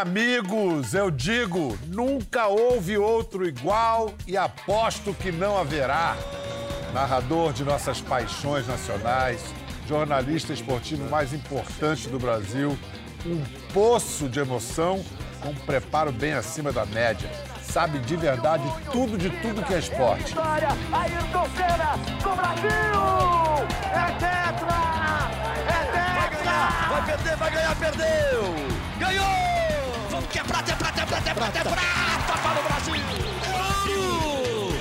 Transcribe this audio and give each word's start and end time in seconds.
amigos, 0.00 0.94
eu 0.94 1.10
digo, 1.10 1.78
nunca 1.88 2.46
houve 2.46 2.96
outro 2.96 3.46
igual 3.46 4.14
e 4.26 4.34
aposto 4.34 5.12
que 5.12 5.30
não 5.30 5.58
haverá. 5.58 6.16
Narrador 6.94 7.52
de 7.52 7.62
nossas 7.62 8.00
paixões 8.00 8.66
nacionais, 8.66 9.44
jornalista 9.86 10.54
esportivo 10.54 11.08
mais 11.10 11.34
importante 11.34 12.08
do 12.08 12.18
Brasil, 12.18 12.78
um 13.26 13.44
poço 13.74 14.26
de 14.26 14.40
emoção 14.40 15.04
com 15.42 15.50
um 15.50 15.54
preparo 15.54 16.10
bem 16.10 16.32
acima 16.32 16.72
da 16.72 16.86
média. 16.86 17.30
Sabe 17.62 17.98
de 17.98 18.16
verdade 18.16 18.64
tudo 18.90 19.18
de 19.18 19.28
tudo 19.28 19.62
que 19.62 19.74
é 19.74 19.80
esporte. 19.80 20.28
Vitória, 20.28 20.68
Ayrton 20.92 21.46
Senna, 21.54 21.96
do 22.22 22.36
Brasil! 22.36 22.70
É 23.92 24.06
tetra! 24.18 24.80
É 25.68 26.30
tetra! 26.30 26.88
Vai 26.88 27.06
perder, 27.06 27.36
vai 27.36 27.50
ganhar, 27.50 27.76
perdeu! 27.76 28.54
Ganhou! 28.98 29.59
Que 30.28 30.38
é 30.38 30.44
prata, 30.44 30.72
é 30.72 30.76
prata, 30.76 31.00
é 31.02 31.06
prata, 31.06 31.30
é 31.30 31.34
prata, 31.34 31.58
é 31.58 31.62
prata 31.62 32.38
para 32.42 32.60
o 32.60 32.62
Brasil! 32.64 32.94
Ouro! 33.52 34.74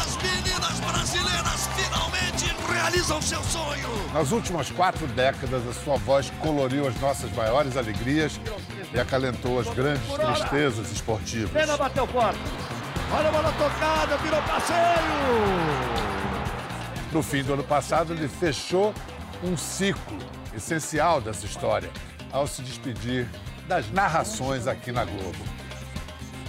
As 0.00 0.16
meninas 0.16 0.80
brasileiras 0.80 1.68
finalmente 1.74 2.54
realizam 2.72 3.20
seu 3.20 3.42
sonho! 3.42 3.88
Nas 4.12 4.32
últimas 4.32 4.70
quatro 4.70 5.06
décadas, 5.08 5.66
a 5.66 5.72
sua 5.74 5.96
voz 5.96 6.30
coloriu 6.40 6.86
as 6.86 6.98
nossas 7.00 7.30
maiores 7.32 7.76
alegrias 7.76 8.40
e 8.94 8.98
acalentou 8.98 9.58
as 9.60 9.68
grandes 9.68 10.06
tristezas 10.14 10.90
esportivas. 10.90 11.52
Senna 11.52 11.76
bateu 11.76 12.06
forte. 12.06 12.40
Olha 13.12 13.28
a 13.28 13.32
bola 13.32 13.52
tocada, 13.52 14.16
virou 14.18 14.42
passeio! 14.42 14.76
No 17.12 17.22
fim 17.22 17.42
do 17.42 17.54
ano 17.54 17.64
passado, 17.64 18.12
ele 18.12 18.28
fechou 18.28 18.94
um 19.42 19.56
ciclo 19.56 20.18
essencial 20.54 21.20
dessa 21.20 21.44
história 21.46 21.90
ao 22.32 22.46
se 22.46 22.62
despedir 22.62 23.28
das 23.66 23.90
narrações 23.90 24.66
aqui 24.66 24.92
na 24.92 25.04
Globo. 25.04 25.38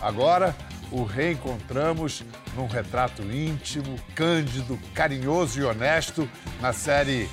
Agora, 0.01 0.55
o 0.91 1.03
reencontramos 1.03 2.23
num 2.55 2.67
retrato 2.67 3.21
íntimo, 3.23 3.95
cândido, 4.15 4.79
carinhoso 4.93 5.59
e 5.59 5.63
honesto 5.63 6.29
na 6.61 6.71
série 6.71 7.29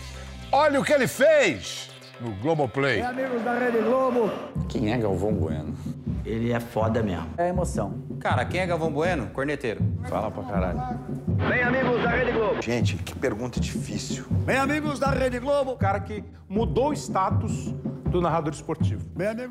Olha 0.50 0.80
o 0.80 0.84
que 0.84 0.92
ele 0.92 1.06
fez! 1.08 1.90
no 2.20 2.30
Globoplay. 2.36 3.02
Amigos 3.02 3.42
da 3.42 3.58
Rede 3.58 3.78
Globo. 3.78 4.30
Quem 4.68 4.92
é 4.92 4.98
Galvão 4.98 5.32
Bueno? 5.32 5.74
Ele 6.24 6.52
é 6.52 6.60
foda 6.60 7.02
mesmo. 7.02 7.28
É 7.36 7.48
emoção. 7.48 8.02
Cara, 8.20 8.44
quem 8.44 8.60
é 8.60 8.66
Galvão 8.66 8.90
Bueno? 8.90 9.26
Corneteiro. 9.26 9.80
Fala 10.08 10.30
pra 10.30 10.44
caralho. 10.44 10.80
Bem, 11.48 11.62
amigos 11.62 12.02
da 12.02 12.10
Rede 12.10 12.32
Globo. 12.32 12.62
Gente, 12.62 12.96
que 12.96 13.14
pergunta 13.14 13.60
difícil. 13.60 14.24
Bem, 14.30 14.56
amigos 14.56 14.98
da 14.98 15.10
Rede 15.10 15.38
Globo. 15.38 15.72
O 15.72 15.76
cara 15.76 16.00
que 16.00 16.24
mudou 16.48 16.90
o 16.90 16.92
status 16.94 17.74
do 18.14 18.20
narrador 18.20 18.52
esportivo. 18.52 19.10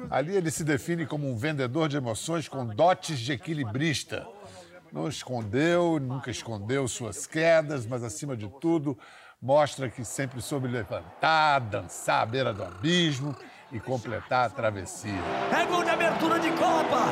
Ali 0.09 0.37
ele 0.37 0.49
se 0.49 0.63
define 0.63 1.05
como 1.05 1.29
um 1.29 1.35
vendedor 1.35 1.89
de 1.89 1.97
emoções 1.97 2.47
com 2.47 2.65
dotes 2.65 3.19
de 3.19 3.33
equilibrista. 3.33 4.25
Não 4.89 5.09
escondeu, 5.09 5.99
nunca 5.99 6.31
escondeu 6.31 6.87
suas 6.87 7.27
quedas, 7.27 7.85
mas 7.85 8.03
acima 8.03 8.37
de 8.37 8.47
tudo, 8.61 8.97
mostra 9.41 9.89
que 9.89 10.05
sempre 10.05 10.41
soube 10.41 10.69
levantar, 10.69 11.59
dançar 11.59 12.21
à 12.21 12.25
beira 12.25 12.53
do 12.53 12.63
abismo 12.63 13.35
e 13.69 13.81
completar 13.81 14.45
a 14.45 14.49
travessia. 14.49 15.11
É 15.51 15.65
gol 15.65 15.83
de 15.83 15.89
abertura 15.89 16.39
de 16.39 16.49
Copa! 16.51 17.11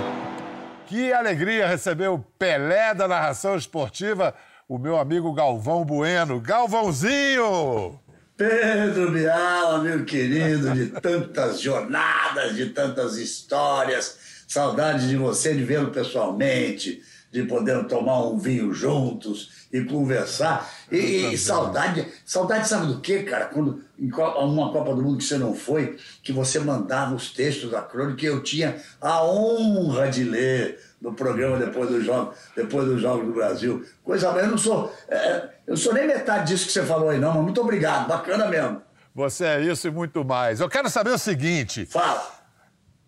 Que 0.85 1.11
alegria 1.11 1.67
receber 1.67 2.07
o 2.07 2.19
Pelé 2.19 2.93
da 2.93 3.09
narração 3.09 3.57
esportiva, 3.57 4.33
o 4.69 4.77
meu 4.77 4.97
amigo 4.97 5.33
Galvão 5.33 5.83
Bueno. 5.83 6.39
Galvãozinho! 6.39 7.99
Pedro 8.41 9.11
Bial, 9.11 9.75
amigo 9.75 10.03
querido, 10.03 10.71
de 10.71 10.87
tantas 10.99 11.61
jornadas, 11.61 12.55
de 12.55 12.69
tantas 12.69 13.17
histórias. 13.17 14.17
Saudade 14.47 15.07
de 15.07 15.15
você, 15.15 15.53
de 15.53 15.63
vê-lo 15.63 15.91
pessoalmente, 15.91 17.03
de 17.31 17.43
poder 17.43 17.85
tomar 17.85 18.25
um 18.25 18.39
vinho 18.39 18.73
juntos 18.73 19.67
e 19.71 19.81
conversar. 19.81 20.67
E, 20.91 21.31
e 21.31 21.37
saudade, 21.37 22.07
saudade 22.25 22.67
sabe 22.67 22.87
do 22.87 22.99
quê, 22.99 23.21
cara? 23.21 23.45
Quando 23.45 23.83
em 23.99 24.11
uma 24.11 24.71
Copa 24.71 24.95
do 24.95 25.03
Mundo 25.03 25.19
que 25.19 25.23
você 25.23 25.37
não 25.37 25.53
foi, 25.53 25.99
que 26.23 26.33
você 26.33 26.57
mandava 26.57 27.13
os 27.13 27.29
textos 27.29 27.69
da 27.69 27.83
crônica 27.83 28.17
que 28.17 28.25
eu 28.25 28.41
tinha 28.41 28.81
a 28.99 29.23
honra 29.23 30.09
de 30.09 30.23
ler 30.23 30.79
no 31.01 31.13
programa 31.13 31.57
depois 31.57 31.89
dos 31.89 32.05
jogos, 32.05 32.37
depois 32.55 32.85
dos 32.85 33.01
jogos 33.01 33.25
do 33.25 33.33
Brasil. 33.33 33.83
Coisa, 34.03 34.27
eu 34.27 34.47
não 34.47 34.57
sou, 34.57 34.95
é, 35.09 35.37
eu 35.65 35.71
não 35.71 35.77
sou 35.77 35.93
nem 35.93 36.05
metade 36.05 36.51
disso 36.51 36.67
que 36.67 36.71
você 36.71 36.83
falou 36.83 37.09
aí 37.09 37.19
não, 37.19 37.33
mas 37.33 37.43
muito 37.43 37.59
obrigado, 37.59 38.07
bacana 38.07 38.45
mesmo. 38.45 38.81
Você 39.13 39.45
é 39.45 39.61
isso 39.61 39.87
e 39.87 39.91
muito 39.91 40.23
mais. 40.23 40.59
Eu 40.59 40.69
quero 40.69 40.89
saber 40.89 41.09
o 41.09 41.17
seguinte: 41.17 41.85
Fala. 41.85 42.39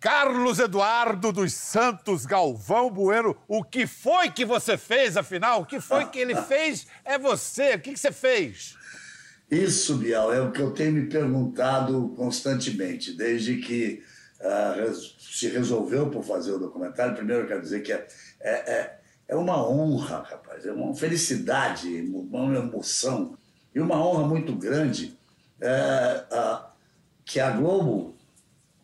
Carlos 0.00 0.58
Eduardo 0.58 1.32
dos 1.32 1.54
Santos 1.54 2.26
Galvão 2.26 2.90
Bueno, 2.90 3.34
o 3.48 3.64
que 3.64 3.86
foi 3.86 4.30
que 4.30 4.44
você 4.44 4.76
fez, 4.76 5.16
afinal? 5.16 5.62
O 5.62 5.64
que 5.64 5.80
foi 5.80 6.04
que 6.04 6.18
ele 6.18 6.34
fez 6.42 6.86
é 7.06 7.18
você. 7.18 7.76
O 7.76 7.80
que, 7.80 7.92
que 7.94 7.98
você 7.98 8.12
fez? 8.12 8.76
Isso, 9.50 9.96
Bial, 9.96 10.32
é 10.32 10.42
o 10.42 10.50
que 10.50 10.60
eu 10.60 10.72
tenho 10.72 10.92
me 10.92 11.06
perguntado 11.06 12.12
constantemente, 12.16 13.12
desde 13.12 13.56
que 13.56 14.02
se 15.18 15.48
resolveu 15.48 16.10
por 16.10 16.22
fazer 16.22 16.52
o 16.52 16.58
documentário. 16.58 17.14
Primeiro, 17.14 17.42
eu 17.42 17.48
quero 17.48 17.62
dizer 17.62 17.82
que 17.82 17.92
é, 17.92 18.06
é, 18.40 18.50
é, 18.50 19.00
é 19.28 19.36
uma 19.36 19.66
honra, 19.66 20.22
rapaz, 20.22 20.66
é 20.66 20.72
uma 20.72 20.94
felicidade, 20.94 21.88
uma 22.12 22.56
emoção 22.56 23.36
e 23.74 23.80
uma 23.80 23.96
honra 23.96 24.26
muito 24.26 24.54
grande 24.54 25.16
é, 25.60 26.24
ah, 26.30 26.70
que 27.24 27.40
a 27.40 27.50
Globo, 27.50 28.14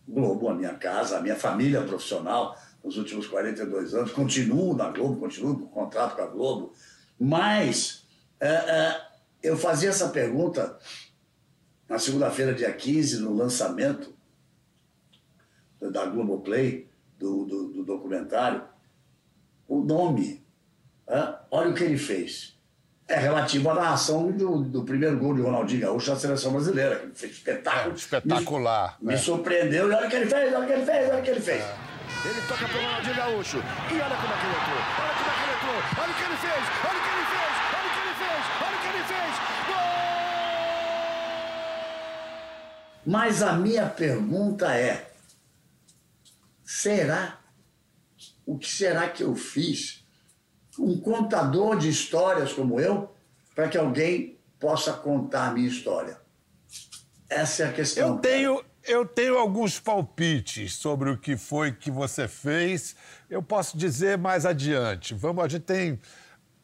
Globo, 0.09 0.49
a 0.49 0.55
minha 0.55 0.75
casa, 0.75 1.19
a 1.19 1.21
minha 1.21 1.37
família 1.37 1.83
profissional, 1.83 2.57
nos 2.83 2.97
últimos 2.97 3.27
42 3.27 3.95
anos, 3.95 4.13
continuo 4.13 4.75
na 4.75 4.89
Globo, 4.89 5.21
continuo 5.21 5.59
com 5.59 5.67
contrato 5.67 6.17
com 6.17 6.23
a 6.23 6.27
Globo, 6.27 6.73
mas 7.19 8.07
é, 8.41 8.49
é, 8.49 9.01
eu 9.43 9.57
fazia 9.57 9.91
essa 9.91 10.09
pergunta 10.09 10.79
na 11.89 11.99
segunda-feira, 11.99 12.55
dia 12.55 12.73
15, 12.73 13.19
no 13.19 13.35
lançamento 13.35 14.15
da 15.81 16.07
Globoplay, 16.07 16.89
do, 17.19 17.45
do, 17.45 17.69
do 17.69 17.85
documentário, 17.85 18.63
o 19.69 19.81
nome, 19.81 20.45
é, 21.07 21.35
olha 21.51 21.71
o 21.71 21.75
que 21.75 21.85
ele 21.85 21.97
fez. 21.97 22.59
É 23.07 23.17
relativo 23.17 23.71
à 23.71 23.75
narração 23.75 24.31
do, 24.31 24.63
do 24.63 24.85
primeiro 24.85 25.19
gol 25.19 25.35
de 25.35 25.43
Ronaldinho 25.43 25.81
Gaúcho 25.81 26.13
à 26.13 26.17
seleção 26.17 26.53
brasileira, 26.53 26.97
que 26.97 27.19
fez 27.19 27.33
espetáculo. 27.33 27.93
É, 27.93 27.97
espetacular, 27.97 28.97
Me, 29.01 29.09
me 29.09 29.15
é. 29.15 29.17
surpreendeu 29.17 29.91
e 29.91 29.95
olha 29.95 30.07
o 30.07 30.11
que 30.11 30.17
ele 30.17 30.27
fez, 30.27 30.55
olha 30.55 30.65
o 30.65 30.67
que 30.67 30.73
ele 30.73 30.85
fez, 30.87 31.11
olha 31.11 31.19
o 31.19 31.23
que 31.23 31.31
ele 31.31 31.41
fez. 31.41 31.65
Ele 32.25 32.41
toca 32.47 32.69
pro 32.69 32.79
Ronaldinho 32.79 33.17
Gaúcho. 33.17 33.57
E 33.59 33.95
olha 33.95 34.17
como 34.17 34.33
é 34.33 34.37
que 34.39 34.47
ele 34.47 34.57
entrou. 34.61 34.81
Olha 35.01 35.15
como 35.17 35.31
é 35.31 35.35
que 35.35 35.43
ele 35.43 35.55
entrou. 35.57 35.79
Olha 36.03 36.11
o 36.11 36.15
que 36.15 36.23
ele 36.23 36.37
fez. 36.37 36.63
Olha 36.85 36.99
o 36.99 37.03
que 37.03 37.11
ele 37.11 37.27
fez. 37.31 37.55
Olha 37.71 37.87
o 37.87 37.93
que 37.95 37.99
ele 38.01 38.15
fez. 38.21 38.43
Olha 38.61 38.77
o 38.77 38.81
que 38.81 38.89
ele 38.89 39.05
fez. 39.05 39.35
Mas 43.07 43.43
a 43.43 43.53
minha 43.55 43.87
pergunta 43.87 44.75
é: 44.75 45.10
será? 46.71 47.41
O 48.47 48.57
que 48.57 48.71
será 48.71 49.09
que 49.09 49.23
eu 49.23 49.35
fiz? 49.35 50.05
Um 50.79 50.99
contador 51.01 51.77
de 51.77 51.89
histórias 51.89 52.53
como 52.53 52.81
eu, 52.81 53.13
para 53.55 53.69
que 53.69 53.77
alguém 53.77 54.39
possa 54.59 54.93
contar 54.93 55.49
a 55.49 55.51
minha 55.51 55.69
história? 55.69 56.21
Essa 57.29 57.65
é 57.65 57.69
a 57.69 57.73
questão. 57.73 58.09
Eu 58.09 58.19
tenho, 58.19 58.65
eu 58.85 59.05
tenho 59.05 59.37
alguns 59.37 59.81
palpites 59.81 60.75
sobre 60.75 61.11
o 61.11 61.19
que 61.19 61.37
foi 61.37 61.73
que 61.73 61.91
você 61.91 62.29
fez. 62.29 62.95
Eu 63.29 63.43
posso 63.43 63.77
dizer 63.77 64.17
mais 64.17 64.47
adiante. 64.47 65.13
Vamos, 65.13 65.45
a 65.45 65.49
gente 65.49 65.65
tem. 65.65 66.01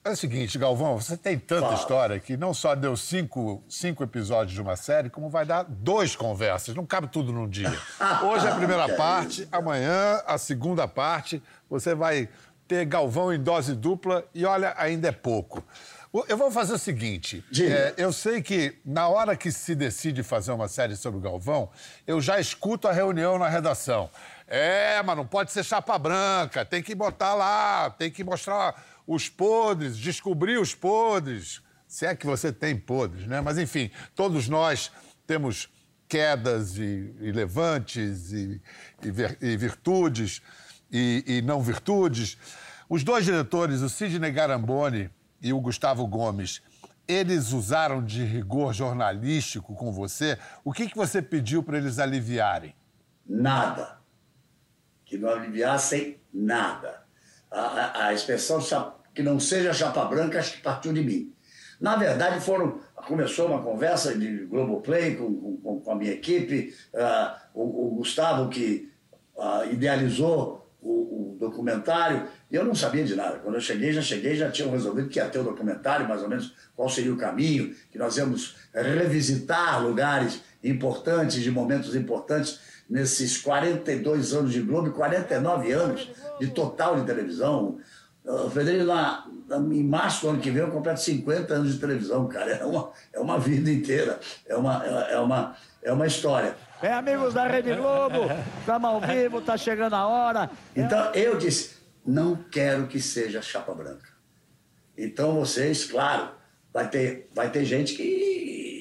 É 0.06 0.10
o 0.10 0.16
seguinte, 0.16 0.56
Galvão, 0.56 1.00
você 1.00 1.16
tem 1.16 1.36
tanta 1.36 1.62
Fala. 1.62 1.74
história 1.74 2.20
que 2.20 2.36
não 2.36 2.54
só 2.54 2.76
deu 2.76 2.96
cinco, 2.96 3.60
cinco 3.68 4.04
episódios 4.04 4.54
de 4.54 4.62
uma 4.62 4.76
série, 4.76 5.10
como 5.10 5.28
vai 5.28 5.44
dar 5.44 5.64
dois 5.64 6.14
conversas. 6.14 6.76
Não 6.76 6.86
cabe 6.86 7.08
tudo 7.08 7.32
num 7.32 7.48
dia. 7.48 7.76
Hoje 8.22 8.46
é 8.46 8.50
a 8.50 8.54
primeira 8.54 8.94
parte, 8.94 9.48
amanhã 9.50 10.22
a 10.24 10.38
segunda 10.38 10.86
parte. 10.86 11.42
Você 11.68 11.92
vai 11.92 12.28
ter 12.68 12.84
Galvão 12.84 13.34
em 13.34 13.42
dose 13.42 13.74
dupla 13.74 14.24
e 14.32 14.44
olha, 14.44 14.74
ainda 14.78 15.08
é 15.08 15.12
pouco. 15.12 15.64
Eu 16.28 16.36
vou 16.36 16.52
fazer 16.52 16.74
o 16.74 16.78
seguinte: 16.78 17.44
é, 17.60 17.94
eu 17.96 18.12
sei 18.12 18.40
que 18.40 18.78
na 18.84 19.08
hora 19.08 19.36
que 19.36 19.50
se 19.50 19.74
decide 19.74 20.22
fazer 20.22 20.52
uma 20.52 20.68
série 20.68 20.94
sobre 20.94 21.18
o 21.18 21.20
Galvão, 21.20 21.68
eu 22.06 22.20
já 22.20 22.38
escuto 22.38 22.86
a 22.86 22.92
reunião 22.92 23.40
na 23.40 23.48
redação. 23.48 24.08
É, 24.46 25.02
mas 25.02 25.16
não 25.16 25.26
pode 25.26 25.50
ser 25.50 25.64
chapa 25.64 25.98
branca, 25.98 26.64
tem 26.64 26.80
que 26.80 26.94
botar 26.94 27.34
lá, 27.34 27.90
tem 27.90 28.08
que 28.08 28.22
mostrar 28.22 28.80
os 29.06 29.28
podres, 29.28 29.96
descobrir 29.96 30.58
os 30.58 30.74
podres. 30.74 31.62
Se 31.86 32.04
é 32.06 32.14
que 32.16 32.26
você 32.26 32.52
tem 32.52 32.76
podres, 32.76 33.26
né? 33.26 33.40
Mas 33.40 33.58
enfim, 33.58 33.90
todos 34.14 34.48
nós 34.48 34.90
temos 35.26 35.68
quedas 36.08 36.76
e, 36.78 37.14
e 37.20 37.32
levantes 37.32 38.32
e, 38.32 38.60
e 39.02 39.10
ver- 39.10 39.38
e 39.40 39.56
virtudes 39.56 40.42
e, 40.90 41.42
não 41.44 41.60
virtudes. 41.62 42.36
Os 42.88 43.02
dois 43.04 43.24
diretores, 43.24 43.80
o 43.82 43.88
Sidney 43.88 44.30
Garamboni 44.30 45.10
e 45.42 45.52
o 45.52 45.60
Gustavo 45.60 46.06
Gomes, 46.06 46.62
eles 47.08 47.52
usaram 47.52 48.04
de 48.04 48.24
rigor 48.24 48.72
jornalístico 48.72 49.74
com 49.74 49.92
você. 49.92 50.38
O 50.64 50.72
que, 50.72 50.88
que 50.88 50.96
você 50.96 51.22
pediu 51.22 51.62
para 51.62 51.78
eles 51.78 51.98
aliviarem? 52.00 52.74
Nada. 53.24 53.98
que 55.04 55.16
não 55.16 55.28
aliviassem 55.28 56.20
nada. 56.34 57.05
A, 57.50 58.06
a, 58.06 58.14
expressão 58.14 58.60
que 59.14 59.22
não 59.22 59.38
seja 59.38 59.72
chapa 59.72 60.04
branca, 60.04 60.38
acho 60.38 60.54
que 60.54 60.62
partiu 60.62 60.92
de 60.92 61.02
mim. 61.02 61.32
Na 61.80 61.96
verdade, 61.96 62.40
foram 62.40 62.80
começou 63.06 63.46
uma 63.46 63.62
conversa 63.62 64.16
de 64.16 64.44
Globoplay 64.46 65.14
com, 65.14 65.56
com, 65.58 65.80
com 65.80 65.90
a 65.90 65.94
minha 65.94 66.12
equipe, 66.12 66.74
ah, 66.94 67.40
o, 67.54 67.86
o 67.86 67.90
Gustavo 67.96 68.48
que 68.50 68.90
ah, 69.38 69.64
idealizou 69.70 70.68
o, 70.82 71.34
o 71.34 71.36
documentário, 71.38 72.26
eu 72.50 72.64
não 72.64 72.74
sabia 72.74 73.04
de 73.04 73.14
nada. 73.14 73.38
Quando 73.38 73.54
eu 73.54 73.60
cheguei, 73.60 73.92
já 73.92 74.02
cheguei, 74.02 74.36
já 74.36 74.50
tinham 74.50 74.70
resolvido 74.70 75.08
que 75.08 75.18
ia 75.18 75.28
ter 75.28 75.38
o 75.38 75.44
documentário, 75.44 76.08
mais 76.08 76.22
ou 76.22 76.28
menos 76.28 76.54
qual 76.74 76.88
seria 76.88 77.12
o 77.12 77.16
caminho, 77.16 77.74
que 77.90 77.98
nós 77.98 78.16
íamos 78.16 78.56
revisitar 78.72 79.82
lugares 79.82 80.42
importantes, 80.62 81.42
de 81.42 81.50
momentos 81.50 81.94
importantes, 81.94 82.60
nesses 82.88 83.38
42 83.38 84.32
anos 84.32 84.52
de 84.52 84.60
Globo 84.62 84.88
e 84.88 84.92
49 84.92 85.72
anos 85.72 86.10
de 86.40 86.48
total 86.48 87.00
de 87.00 87.06
televisão. 87.06 87.78
Uh, 88.24 88.50
Frederico, 88.50 88.84
na- 88.86 89.24
em 89.72 89.84
março 89.84 90.22
do 90.22 90.30
ano 90.30 90.40
que 90.40 90.50
vem 90.50 90.62
eu 90.62 90.70
completo 90.70 91.00
50 91.00 91.54
anos 91.54 91.74
de 91.74 91.78
televisão, 91.78 92.26
cara. 92.26 92.50
É 92.52 92.64
uma, 92.64 92.90
é 93.12 93.20
uma 93.20 93.38
vida 93.38 93.70
inteira, 93.70 94.18
é 94.46 94.56
uma, 94.56 94.84
é 94.84 95.12
é 95.14 95.18
uma, 95.20 95.56
é 95.82 95.92
uma 95.92 96.06
história. 96.06 96.56
Bem, 96.82 96.90
amigos 96.90 97.32
da 97.34 97.46
Rede 97.46 97.72
Globo, 97.74 98.18
estamos 98.60 98.90
ao 98.90 99.00
vivo, 99.00 99.40
tá 99.40 99.56
chegando 99.56 99.94
a 99.94 100.06
hora. 100.06 100.50
Então 100.74 101.12
eu 101.14 101.38
disse: 101.38 101.76
não 102.04 102.34
quero 102.50 102.86
que 102.88 103.00
seja 103.00 103.40
chapa 103.40 103.72
branca. 103.72 104.08
Então 104.98 105.34
vocês, 105.36 105.84
claro, 105.84 106.30
vai 106.72 106.88
ter, 106.88 107.30
vai 107.34 107.48
ter 107.50 107.64
gente 107.64 107.94
que 107.94 108.75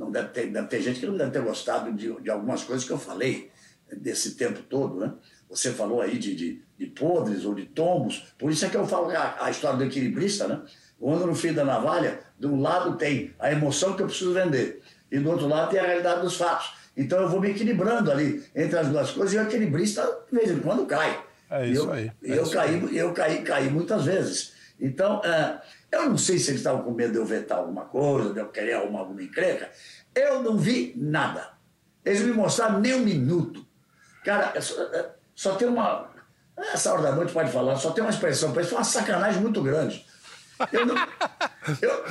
não 0.00 0.10
deve 0.10 0.28
ter, 0.28 0.46
deve 0.46 0.66
ter 0.66 0.80
gente 0.80 0.98
que 0.98 1.06
não 1.06 1.16
deve 1.16 1.30
ter 1.30 1.42
gostado 1.42 1.92
de, 1.92 2.10
de 2.22 2.30
algumas 2.30 2.64
coisas 2.64 2.86
que 2.86 2.90
eu 2.90 2.98
falei 2.98 3.50
desse 3.92 4.34
tempo 4.34 4.62
todo, 4.62 4.98
né? 4.98 5.12
Você 5.50 5.72
falou 5.72 6.00
aí 6.00 6.16
de, 6.16 6.34
de, 6.34 6.62
de 6.78 6.86
podres 6.86 7.44
ou 7.44 7.54
de 7.54 7.66
tombos, 7.66 8.32
por 8.38 8.50
isso 8.50 8.64
é 8.64 8.70
que 8.70 8.76
eu 8.78 8.86
falo 8.86 9.10
a, 9.10 9.36
a 9.44 9.50
história 9.50 9.76
do 9.76 9.84
equilibrista, 9.84 10.48
né? 10.48 10.62
Quando 10.98 11.26
no 11.26 11.34
fim 11.34 11.52
da 11.52 11.64
navalha, 11.64 12.20
de 12.38 12.46
um 12.46 12.60
lado 12.60 12.96
tem 12.96 13.34
a 13.38 13.52
emoção 13.52 13.94
que 13.94 14.02
eu 14.02 14.06
preciso 14.06 14.32
vender, 14.32 14.82
e 15.12 15.18
do 15.18 15.30
outro 15.30 15.46
lado 15.46 15.70
tem 15.70 15.78
a 15.78 15.84
realidade 15.84 16.22
dos 16.22 16.36
fatos. 16.36 16.72
Então 16.96 17.20
eu 17.20 17.28
vou 17.28 17.40
me 17.40 17.50
equilibrando 17.50 18.10
ali 18.10 18.42
entre 18.56 18.78
as 18.78 18.88
duas 18.88 19.10
coisas, 19.10 19.34
e 19.34 19.38
o 19.38 19.42
equilibrista, 19.42 20.02
de 20.32 20.38
vez 20.38 20.50
em 20.50 20.60
quando, 20.60 20.86
cai. 20.86 21.22
É 21.50 21.66
isso 21.66 21.82
eu, 21.82 21.92
aí, 21.92 22.06
é 22.06 22.38
eu 22.38 22.42
isso 22.42 22.52
caí, 22.52 22.96
eu 22.96 23.12
caí, 23.12 23.42
caí 23.42 23.68
muitas 23.68 24.06
vezes. 24.06 24.52
Então, 24.80 25.20
é, 25.22 25.60
eu 25.92 26.08
não 26.08 26.16
sei 26.18 26.38
se 26.38 26.50
eles 26.50 26.60
estavam 26.60 26.82
com 26.82 26.90
medo 26.92 27.12
de 27.12 27.18
eu 27.18 27.24
vetar 27.24 27.58
alguma 27.58 27.84
coisa, 27.86 28.32
de 28.32 28.40
eu 28.40 28.48
querer 28.48 28.74
arrumar 28.74 29.00
alguma 29.00 29.22
encrenca. 29.22 29.70
Eu 30.14 30.42
não 30.42 30.56
vi 30.56 30.94
nada. 30.96 31.52
Eles 32.04 32.20
me 32.22 32.32
mostraram 32.32 32.80
nem 32.80 32.94
um 32.94 33.04
minuto. 33.04 33.64
Cara, 34.24 34.52
é 34.54 34.60
só, 34.60 34.80
é, 34.82 35.10
só 35.34 35.54
tem 35.54 35.68
uma. 35.68 36.08
Essa 36.56 36.92
hora 36.92 37.02
da 37.02 37.12
noite 37.12 37.32
pode 37.32 37.50
falar, 37.50 37.76
só 37.76 37.90
tem 37.90 38.04
uma 38.04 38.10
expressão 38.10 38.52
para 38.52 38.60
isso, 38.62 38.70
foi 38.70 38.78
uma 38.78 38.84
sacanagem 38.84 39.40
muito 39.40 39.62
grande. 39.62 40.04
Eu 40.72 40.84
não, 40.84 40.94
eu, 41.80 42.04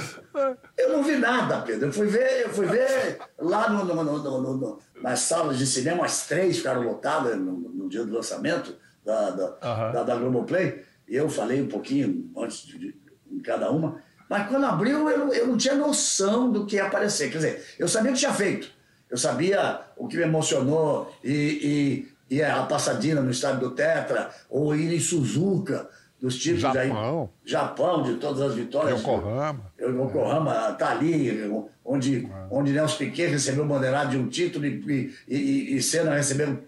eu 0.78 0.90
não 0.98 1.04
vi 1.04 1.18
nada, 1.18 1.62
Pedro. 1.62 1.90
Eu 1.90 1.94
fui 1.94 2.08
ver, 2.08 2.46
eu 2.46 2.50
fui 2.50 2.66
ver 2.66 3.20
lá 3.38 3.70
no, 3.70 3.86
no- 3.86 4.04
no- 4.04 4.54
no- 4.58 4.80
nas 5.04 5.20
salas 5.20 5.58
de 5.58 5.68
cinema, 5.68 6.04
as 6.06 6.26
três 6.28 6.58
ficaram 6.58 6.82
lotadas 6.82 7.38
no, 7.38 7.88
dia 7.90 8.04
do 8.04 8.14
lançamento 8.14 8.76
da, 9.06 9.30
da, 9.32 9.48
da, 9.92 10.04
da 10.04 10.16
Globoplay. 10.16 10.84
E 11.08 11.16
eu 11.16 11.30
falei 11.30 11.62
um 11.62 11.68
pouquinho 11.68 12.32
antes 12.38 12.62
de- 12.66 12.99
em 13.32 13.40
cada 13.40 13.70
uma. 13.72 14.02
Mas 14.30 14.48
quando 14.48 14.66
abriu, 14.66 15.10
eu, 15.10 15.18
não- 15.26 15.34
eu 15.34 15.48
não 15.48 15.58
tinha 15.58 15.76
noção 15.76 16.52
do 16.52 16.66
que 16.66 16.76
ia 16.76 16.86
aparecer. 16.86 17.32
Quer 17.32 17.38
dizer, 17.38 17.66
eu 17.80 17.88
sabia 17.88 18.12
o 18.12 18.14
que 18.14 18.20
tinha 18.20 18.34
feito. 18.34 18.70
Eu 19.10 19.18
sabia 19.18 19.82
o 19.98 20.08
que 20.08 20.18
me 20.18 20.24
emocionou 20.24 21.12
e, 21.24 22.08
e, 22.30 22.36
e 22.38 22.44
a 22.44 22.62
passadina 22.64 23.22
no 23.22 23.32
estádio 23.32 23.62
do 23.62 23.72
Tetra, 23.72 24.30
ou 24.50 24.76
ir 24.76 24.94
em 24.94 25.00
Suzuka, 25.00 25.90
dos 26.22 26.38
títulos 26.38 26.62
Japão. 26.76 27.30
aí. 27.46 27.50
Japão, 27.50 28.04
de 28.04 28.16
todas 28.16 28.42
as 28.42 28.54
vitórias. 28.54 29.00
Yokohama. 29.00 29.62
O 29.82 29.90
Yokohama 30.06 30.70
está 30.74 30.92
ali, 30.92 31.50
onde, 31.84 32.30
onde 32.52 32.72
Nelson 32.74 32.98
Piquet 32.98 33.28
recebeu 33.28 33.66
bandeirado 33.66 34.12
de 34.12 34.18
um 34.18 34.28
título 34.28 34.66
e, 34.66 35.12
e, 35.28 35.36
e, 35.36 35.76
e 35.78 35.82
Senna 35.82 36.14
recebeu 36.14 36.60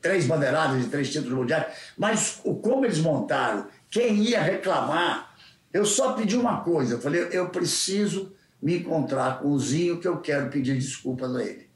três 0.00 0.26
bandeiradas 0.26 0.82
de 0.82 0.88
três 0.88 1.10
títulos 1.10 1.32
mundiais. 1.38 1.66
Mas 1.98 2.40
o, 2.44 2.54
como 2.56 2.84
eles 2.84 2.98
montaram, 2.98 3.66
quem 3.90 4.16
ia 4.16 4.40
reclamar, 4.42 5.33
eu 5.74 5.84
só 5.84 6.12
pedi 6.12 6.36
uma 6.36 6.60
coisa. 6.60 6.94
Eu 6.94 7.00
falei, 7.00 7.28
eu 7.32 7.48
preciso 7.48 8.32
me 8.62 8.78
encontrar 8.78 9.40
com 9.40 9.48
o 9.48 9.58
Zinho 9.58 9.98
que 9.98 10.06
eu 10.06 10.18
quero 10.20 10.48
pedir 10.48 10.74
desculpas 10.74 11.34
a 11.34 11.42
ele. 11.42 11.68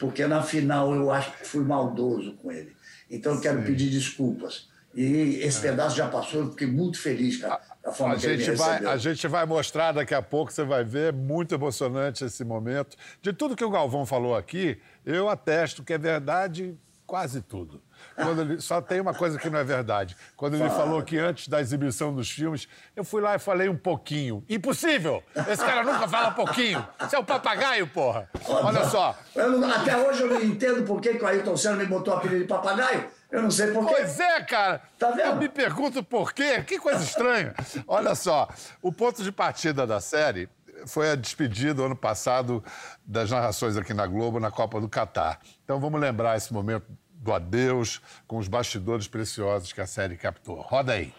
Porque 0.00 0.26
na 0.26 0.42
final 0.42 0.92
eu 0.92 1.08
acho 1.10 1.32
que 1.38 1.46
fui 1.46 1.64
maldoso 1.64 2.34
com 2.34 2.50
ele. 2.50 2.76
Então 3.08 3.34
eu 3.34 3.40
quero 3.40 3.62
pedir 3.62 3.88
desculpas. 3.88 4.68
E 4.94 5.36
esse 5.42 5.60
pedaço 5.60 5.96
já 5.96 6.08
passou, 6.08 6.40
eu 6.40 6.50
fiquei 6.50 6.66
muito 6.66 6.98
feliz, 6.98 7.36
cara, 7.36 7.60
da 7.84 7.92
forma 7.92 8.14
A 8.14 8.18
que 8.18 8.26
ele 8.26 8.38
gente, 8.38 8.50
me 8.50 8.56
vai, 8.56 8.70
recebeu. 8.70 8.90
a 8.90 8.96
gente 8.96 9.28
vai 9.28 9.46
mostrar 9.46 9.92
daqui 9.92 10.14
a 10.14 10.22
pouco, 10.22 10.52
você 10.52 10.64
vai 10.64 10.82
ver, 10.82 11.12
muito 11.12 11.54
emocionante 11.54 12.24
esse 12.24 12.42
momento. 12.42 12.96
De 13.22 13.32
tudo 13.32 13.54
que 13.54 13.64
o 13.64 13.70
Galvão 13.70 14.04
falou 14.04 14.34
aqui, 14.34 14.76
eu 15.06 15.28
atesto 15.28 15.84
que 15.84 15.92
é 15.92 15.98
verdade 15.98 16.76
quase 17.06 17.40
tudo. 17.40 17.80
Quando 18.14 18.40
ele, 18.42 18.60
só 18.60 18.80
tem 18.80 19.00
uma 19.00 19.14
coisa 19.14 19.38
que 19.38 19.48
não 19.50 19.58
é 19.58 19.64
verdade. 19.64 20.16
Quando 20.36 20.54
ele 20.56 20.68
falou 20.70 21.02
que 21.02 21.18
antes 21.18 21.48
da 21.48 21.60
exibição 21.60 22.14
dos 22.14 22.30
filmes, 22.30 22.68
eu 22.96 23.04
fui 23.04 23.20
lá 23.20 23.34
e 23.36 23.38
falei 23.38 23.68
um 23.68 23.76
pouquinho. 23.76 24.44
Impossível! 24.48 25.22
Esse 25.48 25.64
cara 25.64 25.82
nunca 25.84 26.06
fala 26.08 26.30
pouquinho. 26.32 26.86
Você 27.00 27.16
é 27.16 27.18
um 27.18 27.24
papagaio, 27.24 27.86
porra! 27.86 28.28
Olha 28.46 28.84
só. 28.86 29.16
Eu 29.34 29.50
não- 29.58 29.70
até 29.70 29.96
hoje 29.96 30.22
eu 30.22 30.28
não 30.28 30.42
entendo 30.42 30.84
por 30.84 31.00
que, 31.00 31.14
que 31.14 31.22
o 31.22 31.26
Ayrton 31.26 31.56
Senna 31.56 31.76
me 31.76 31.86
botou 31.86 32.14
o 32.14 32.16
apelido 32.16 32.40
de 32.42 32.48
papagaio. 32.48 33.04
Eu 33.30 33.42
não 33.42 33.50
sei 33.50 33.72
por 33.72 33.86
quê. 33.86 33.94
Pois 33.94 34.18
é, 34.20 34.40
cara. 34.42 34.80
Tá 34.98 35.10
vendo? 35.10 35.20
Eu 35.26 35.36
me 35.36 35.48
pergunto 35.50 36.02
por 36.02 36.32
quê. 36.32 36.62
Que 36.62 36.78
coisa 36.78 37.02
estranha. 37.04 37.54
Olha 37.86 38.14
só, 38.14 38.48
o 38.80 38.90
ponto 38.90 39.22
de 39.22 39.30
partida 39.30 39.86
da 39.86 40.00
série 40.00 40.48
foi 40.86 41.10
a 41.10 41.14
despedida 41.14 41.82
ano 41.82 41.96
passado 41.96 42.64
das 43.04 43.30
narrações 43.30 43.76
aqui 43.76 43.92
na 43.92 44.06
Globo 44.06 44.40
na 44.40 44.50
Copa 44.50 44.80
do 44.80 44.88
Catar. 44.88 45.40
Então 45.62 45.78
vamos 45.78 46.00
lembrar 46.00 46.36
esse 46.38 46.52
momento 46.54 46.86
do 47.28 47.34
adeus 47.34 48.00
com 48.26 48.38
os 48.38 48.48
bastidores 48.48 49.06
preciosos 49.06 49.70
que 49.72 49.80
a 49.82 49.86
série 49.86 50.16
captou. 50.16 50.60
Roda 50.62 50.94
aí. 50.94 51.12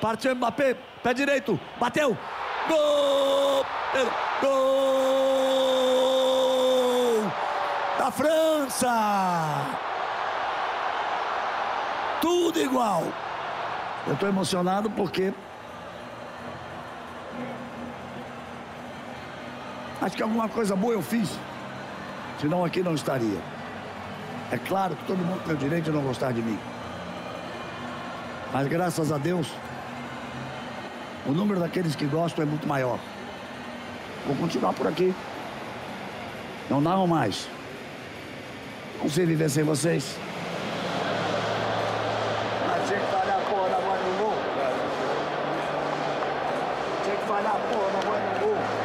Partiu 0.00 0.36
Mbappé, 0.36 0.76
pé 1.02 1.14
direito, 1.14 1.58
bateu. 1.80 2.16
Gol! 2.68 3.64
Gol! 4.42 5.24
Da 7.98 8.10
França! 8.10 9.78
Tudo 12.20 12.60
igual. 12.60 13.04
Eu 14.06 14.12
estou 14.12 14.28
emocionado 14.28 14.90
porque 14.90 15.32
acho 20.02 20.14
que 20.14 20.22
alguma 20.22 20.46
coisa 20.48 20.76
boa 20.76 20.92
eu 20.92 21.00
fiz. 21.00 21.30
Senão 22.38 22.62
aqui 22.62 22.82
não 22.82 22.94
estaria. 22.94 23.53
É 24.54 24.58
claro 24.58 24.94
que 24.94 25.04
todo 25.04 25.18
mundo 25.18 25.42
tem 25.44 25.52
o 25.52 25.56
direito 25.56 25.86
de 25.86 25.90
não 25.90 26.02
gostar 26.02 26.32
de 26.32 26.40
mim. 26.40 26.56
Mas 28.52 28.68
graças 28.68 29.10
a 29.10 29.18
Deus, 29.18 29.48
o 31.26 31.32
número 31.32 31.58
daqueles 31.58 31.96
que 31.96 32.06
gostam 32.06 32.44
é 32.44 32.46
muito 32.46 32.64
maior. 32.68 33.00
Vou 34.24 34.36
continuar 34.36 34.72
por 34.72 34.86
aqui. 34.86 35.12
Não 36.70 36.80
narro 36.80 37.04
mais. 37.08 37.48
Não 39.02 39.10
sei 39.10 39.26
viver 39.26 39.50
sem 39.50 39.64
vocês. 39.64 40.16
Mas 42.68 42.86
tinha 42.86 43.00
que 43.00 43.06
falhar 43.06 43.38
a 43.38 43.50
porra 43.50 43.70
da 43.70 43.80
bola 43.80 43.98
no 43.98 44.18
gol. 44.22 44.34
Tinha 47.02 47.16
que 47.16 47.26
falhar 47.26 47.56
a 47.56 47.74
porra 47.74 47.90
da 47.90 48.06
bola 48.06 48.20
no 48.20 48.38
gol. 48.38 48.84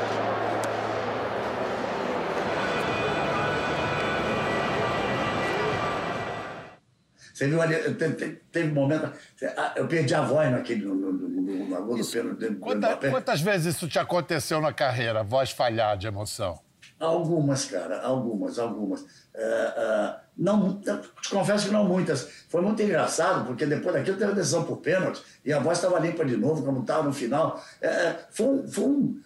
Você 7.39 7.47
viu 7.47 7.61
ali, 7.61 7.75
teve, 7.95 8.15
teve- 8.51 8.69
um 8.69 8.73
momento. 8.73 9.09
ah, 9.55 9.71
Eu 9.77 9.87
perdi 9.87 10.13
a 10.13 10.21
voz 10.21 10.51
naquele 10.51 10.83
no, 10.83 10.93
no, 10.93 11.11
no, 11.13 11.29
no, 11.29 11.69
no 11.95 12.05
pênalti 12.11 12.35
do- 12.35 12.49
do 12.49 12.59
Quanta- 12.59 12.97
quantas 12.97 13.39
vezes 13.39 13.75
isso 13.77 13.87
te 13.87 13.97
aconteceu 13.97 14.59
na 14.59 14.73
carreira? 14.73 15.23
Voz 15.23 15.49
falhar 15.49 15.97
de 15.97 16.05
emoção? 16.05 16.59
Algumas, 16.99 17.63
cara, 17.63 18.01
algumas, 18.01 18.59
algumas. 18.59 19.05
É, 19.33 19.41
é, 19.41 20.15
não, 20.37 20.81
te 20.81 21.29
confesso 21.29 21.67
que 21.67 21.71
não 21.71 21.85
muitas. 21.85 22.29
Foi 22.49 22.61
muito 22.61 22.81
engraçado, 22.83 23.45
porque 23.45 23.65
depois 23.65 23.95
daquilo 23.95 24.17
teve 24.17 24.33
a 24.33 24.35
decisão 24.35 24.65
por 24.65 24.77
pênalti 24.81 25.23
e 25.45 25.53
a 25.53 25.59
voz 25.59 25.77
estava 25.77 25.97
limpa 25.97 26.25
de 26.25 26.35
novo, 26.35 26.61
como 26.61 26.81
estava 26.81 27.03
no 27.03 27.13
final. 27.13 27.63
É, 27.81 28.15
foi 28.31 28.47
um. 28.47 28.67
Foi 28.67 28.83
um 28.83 29.21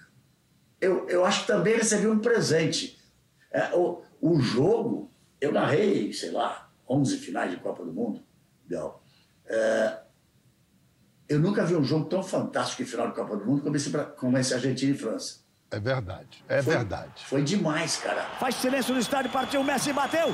eu, 0.79 1.09
eu 1.09 1.25
acho 1.25 1.41
que 1.41 1.47
também 1.47 1.75
recebi 1.77 2.05
um 2.05 2.19
presente. 2.19 2.95
O, 3.73 4.03
o 4.21 4.39
jogo, 4.39 5.09
eu 5.41 5.51
narrei, 5.51 6.13
sei 6.13 6.29
lá, 6.29 6.69
11 6.89 7.17
finais 7.17 7.51
de 7.51 7.57
Copa 7.57 7.83
do 7.83 7.91
Mundo. 7.93 8.23
Não. 8.69 8.95
É, 9.45 9.99
eu 11.29 11.39
nunca 11.39 11.65
vi 11.65 11.75
um 11.75 11.83
jogo 11.83 12.05
tão 12.05 12.21
fantástico 12.23 12.81
em 12.81 12.85
final 12.85 13.07
de 13.09 13.15
Copa 13.15 13.35
do 13.37 13.45
Mundo 13.45 13.61
como 13.61 13.75
esse, 13.75 13.89
como 14.17 14.37
esse 14.37 14.53
Argentina 14.53 14.93
e 14.93 14.97
França. 14.97 15.41
É 15.71 15.79
verdade. 15.79 16.43
É 16.47 16.61
Foi- 16.61 16.75
verdade. 16.75 17.25
Foi 17.25 17.41
demais, 17.43 17.97
cara. 17.97 18.23
Faz 18.39 18.55
silêncio 18.55 18.93
no 18.93 18.99
estádio, 18.99 19.31
partiu, 19.31 19.63
Messi 19.63 19.91
bateu. 19.91 20.27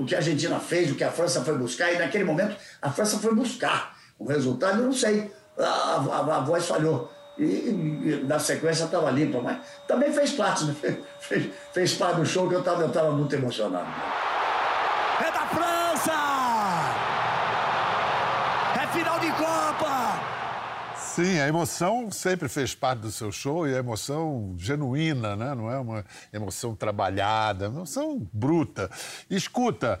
O 0.00 0.06
que, 0.06 0.14
a, 0.14 0.18
Argentina 0.18 0.58
fez, 0.58 0.90
o 0.90 0.94
que 0.94 1.04
a 1.04 1.10
França 1.10 1.44
foi 1.44 1.58
buscar, 1.58 1.92
e 1.92 1.98
naquele 1.98 2.24
momento 2.24 2.56
a 2.80 2.90
França 2.90 3.18
foi 3.18 3.34
buscar. 3.34 3.94
O 4.18 4.24
resultado 4.24 4.78
eu 4.78 4.86
não 4.86 4.92
sei. 4.92 5.30
A, 5.58 5.64
a, 5.64 6.36
a 6.36 6.40
voz 6.40 6.66
falhou. 6.66 7.12
E, 7.38 7.44
e, 7.44 8.24
na 8.26 8.38
sequência 8.38 8.84
estava 8.84 9.10
limpa, 9.10 9.40
mas 9.40 9.58
também 9.86 10.10
fez 10.12 10.32
parte, 10.32 10.64
né? 10.64 10.74
fez, 11.20 11.48
fez 11.72 11.94
parte 11.94 12.16
do 12.16 12.26
show 12.26 12.48
que 12.48 12.54
eu 12.54 12.60
estava 12.60 12.82
eu 12.82 12.90
tava 12.90 13.12
muito 13.12 13.34
emocionado. 13.34 13.88
É 15.20 15.30
da 15.30 15.46
França! 15.46 16.12
É 18.82 18.86
final 18.88 19.18
de 19.20 19.30
Copa! 19.32 19.89
Sim, 21.14 21.40
a 21.40 21.48
emoção 21.48 22.08
sempre 22.12 22.48
fez 22.48 22.72
parte 22.72 23.00
do 23.00 23.10
seu 23.10 23.32
show 23.32 23.66
e 23.66 23.74
a 23.74 23.78
emoção 23.78 24.54
genuína, 24.56 25.34
né? 25.34 25.56
Não 25.56 25.68
é 25.68 25.76
uma 25.76 26.04
emoção 26.32 26.76
trabalhada, 26.76 27.68
uma 27.68 27.80
emoção 27.80 28.28
bruta. 28.32 28.88
Escuta, 29.28 30.00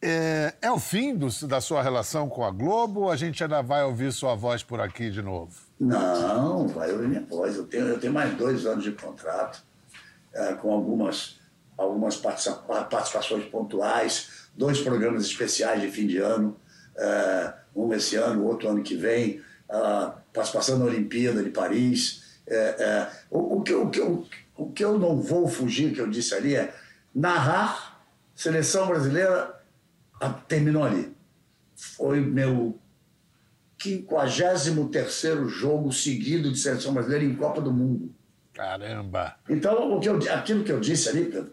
é, 0.00 0.54
é 0.62 0.70
o 0.70 0.78
fim 0.78 1.16
do, 1.16 1.28
da 1.48 1.60
sua 1.60 1.82
relação 1.82 2.28
com 2.28 2.44
a 2.44 2.50
Globo 2.52 3.00
ou 3.00 3.10
a 3.10 3.16
gente 3.16 3.42
ainda 3.42 3.60
vai 3.60 3.82
ouvir 3.82 4.12
sua 4.12 4.36
voz 4.36 4.62
por 4.62 4.80
aqui 4.80 5.10
de 5.10 5.20
novo? 5.20 5.52
Não, 5.80 6.68
vai 6.68 6.92
ouvir 6.92 7.08
minha 7.08 7.24
voz. 7.24 7.56
Eu 7.56 7.66
tenho, 7.66 7.88
eu 7.88 7.98
tenho 7.98 8.12
mais 8.12 8.32
dois 8.36 8.66
anos 8.66 8.84
de 8.84 8.92
contrato, 8.92 9.64
é, 10.32 10.52
com 10.54 10.72
algumas, 10.72 11.40
algumas 11.76 12.16
participações 12.16 13.46
pontuais, 13.46 14.48
dois 14.56 14.80
programas 14.80 15.24
especiais 15.24 15.82
de 15.82 15.90
fim 15.90 16.06
de 16.06 16.18
ano, 16.18 16.56
é, 16.96 17.52
um 17.74 17.92
esse 17.92 18.14
ano, 18.14 18.46
outro 18.46 18.68
ano 18.68 18.80
que 18.80 18.94
vem, 18.94 19.42
participação 20.32 20.78
na 20.78 20.86
Olimpíada 20.86 21.42
de 21.42 21.50
Paris. 21.50 22.40
É, 22.46 22.56
é, 22.56 23.10
o, 23.30 23.58
o, 23.58 23.62
que, 23.62 23.74
o, 23.74 23.90
que, 23.90 24.00
o, 24.00 24.26
o 24.56 24.72
que 24.72 24.84
eu 24.84 24.98
não 24.98 25.20
vou 25.20 25.46
fugir, 25.46 25.92
que 25.92 26.00
eu 26.00 26.08
disse 26.08 26.34
ali, 26.34 26.54
é 26.54 26.74
narrar 27.14 28.02
seleção 28.34 28.86
brasileira 28.86 29.54
ah, 30.20 30.30
terminou 30.30 30.84
ali. 30.84 31.14
Foi 31.76 32.20
meu 32.20 32.78
53 33.80 35.48
jogo 35.48 35.92
seguido 35.92 36.50
de 36.50 36.58
seleção 36.58 36.92
brasileira 36.92 37.24
em 37.24 37.34
Copa 37.34 37.60
do 37.60 37.72
Mundo. 37.72 38.14
Caramba! 38.52 39.36
Então, 39.48 39.96
o 39.96 40.00
que 40.00 40.08
eu, 40.08 40.16
aquilo 40.32 40.64
que 40.64 40.72
eu 40.72 40.80
disse 40.80 41.08
ali, 41.08 41.26
Pedro, 41.26 41.52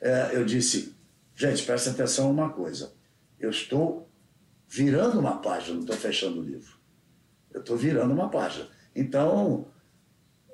é, 0.00 0.30
eu 0.34 0.44
disse, 0.44 0.94
gente, 1.34 1.64
presta 1.64 1.90
atenção 1.90 2.30
uma 2.30 2.50
coisa. 2.50 2.92
Eu 3.40 3.50
estou 3.50 4.08
virando 4.68 5.18
uma 5.18 5.38
página, 5.38 5.74
não 5.74 5.80
estou 5.80 5.96
fechando 5.96 6.40
o 6.40 6.44
livro. 6.44 6.73
Eu 7.54 7.60
estou 7.60 7.76
virando 7.76 8.12
uma 8.12 8.28
página. 8.28 8.66
Então, 8.94 9.68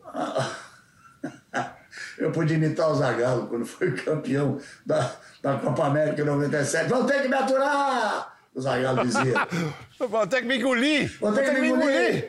eu 2.19 2.31
pude 2.31 2.55
imitar 2.55 2.91
o 2.91 2.95
Zagallo 2.95 3.47
quando 3.47 3.65
foi 3.65 3.93
campeão 3.97 4.61
da, 4.85 5.11
da 5.43 5.57
Copa 5.57 5.87
América 5.87 6.21
em 6.21 6.27
97. 6.27 6.91
Vão 6.91 7.07
ter 7.07 7.23
que 7.23 7.29
me 7.29 7.37
aturar! 7.37 8.37
O 8.55 8.61
Zagallo 8.61 9.07
dizia. 9.07 9.35
Vão 9.99 10.27
ter 10.27 10.43
que 10.43 10.49
me 10.49 10.59
engolir! 10.59 11.17
Vão 11.19 11.33
ter 11.33 11.55
que 11.55 11.61
me 11.61 11.69
engolir! 11.69 12.29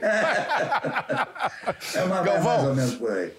É, 1.93 2.03
uma 2.03 2.21
Galvão. 2.21 2.43
mais 2.43 2.63
ou 2.67 2.75
menos 2.75 2.93
por 2.95 3.11
aí. 3.11 3.33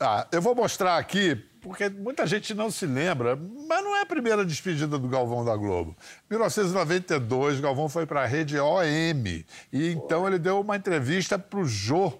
Ah, 0.00 0.26
eu 0.32 0.42
vou 0.42 0.54
mostrar 0.54 0.98
aqui, 0.98 1.34
porque 1.60 1.88
muita 1.88 2.26
gente 2.26 2.52
não 2.52 2.70
se 2.70 2.84
lembra, 2.84 3.36
mas 3.36 3.82
não 3.82 3.96
é 3.96 4.02
a 4.02 4.06
primeira 4.06 4.44
despedida 4.44 4.98
do 4.98 5.08
Galvão 5.08 5.44
da 5.44 5.56
Globo. 5.56 5.96
Em 6.30 6.34
1992, 6.34 7.60
Galvão 7.60 7.88
foi 7.88 8.04
para 8.04 8.22
a 8.22 8.26
rede 8.26 8.58
OM. 8.58 9.44
E 9.72 9.90
então 9.90 10.26
ele 10.26 10.38
deu 10.38 10.60
uma 10.60 10.76
entrevista 10.76 11.38
para 11.38 11.60
o 11.60 11.64
Jô, 11.64 12.12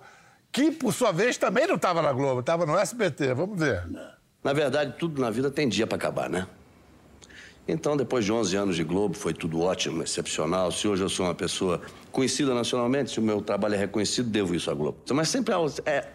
que, 0.50 0.70
por 0.70 0.92
sua 0.92 1.12
vez, 1.12 1.36
também 1.36 1.66
não 1.66 1.74
estava 1.74 2.00
na 2.00 2.12
Globo, 2.12 2.40
estava 2.40 2.64
no 2.64 2.78
SBT. 2.78 3.34
Vamos 3.34 3.58
ver. 3.58 3.84
Na 4.42 4.52
verdade, 4.52 4.94
tudo 4.98 5.20
na 5.20 5.30
vida 5.30 5.50
tem 5.50 5.68
dia 5.68 5.86
para 5.86 5.96
acabar, 5.96 6.30
né? 6.30 6.46
Então, 7.66 7.96
depois 7.96 8.24
de 8.24 8.32
11 8.32 8.56
anos 8.56 8.76
de 8.76 8.84
Globo, 8.84 9.14
foi 9.16 9.32
tudo 9.32 9.60
ótimo, 9.60 10.02
excepcional. 10.02 10.70
Se 10.70 10.86
hoje 10.86 11.02
eu 11.02 11.08
sou 11.08 11.26
uma 11.26 11.34
pessoa 11.34 11.80
conhecida 12.12 12.54
nacionalmente, 12.54 13.10
se 13.10 13.18
o 13.18 13.22
meu 13.22 13.40
trabalho 13.40 13.74
é 13.74 13.78
reconhecido, 13.78 14.28
devo 14.28 14.54
isso 14.54 14.70
à 14.70 14.74
Globo. 14.74 14.98
Mas 15.12 15.30
sempre 15.30 15.54
é, 15.86 16.06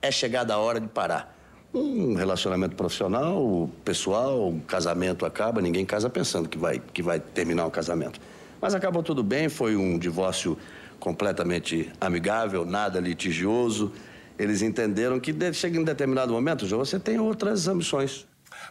é 0.00 0.10
chegada 0.10 0.54
a 0.54 0.58
hora 0.58 0.80
de 0.80 0.88
parar. 0.88 1.36
Um 1.72 2.14
relacionamento 2.14 2.74
profissional, 2.74 3.68
pessoal, 3.84 4.48
um 4.48 4.60
casamento 4.60 5.26
acaba, 5.26 5.60
ninguém 5.60 5.84
casa 5.84 6.08
pensando 6.08 6.48
que 6.48 6.56
vai, 6.56 6.80
que 6.92 7.02
vai 7.02 7.20
terminar 7.20 7.66
o 7.66 7.70
casamento. 7.70 8.20
Mas 8.60 8.74
acabou 8.74 9.02
tudo 9.02 9.22
bem, 9.22 9.48
foi 9.48 9.76
um 9.76 9.98
divórcio 9.98 10.56
completamente 10.98 11.92
amigável, 12.00 12.64
nada 12.64 12.98
litigioso. 12.98 13.92
Eles 14.38 14.62
entenderam 14.62 15.20
que 15.20 15.34
chega 15.52 15.78
em 15.78 15.84
determinado 15.84 16.32
momento, 16.32 16.66
já 16.66 16.76
você 16.76 16.98
tem 16.98 17.18
outras 17.18 17.68
ambições. 17.68 18.26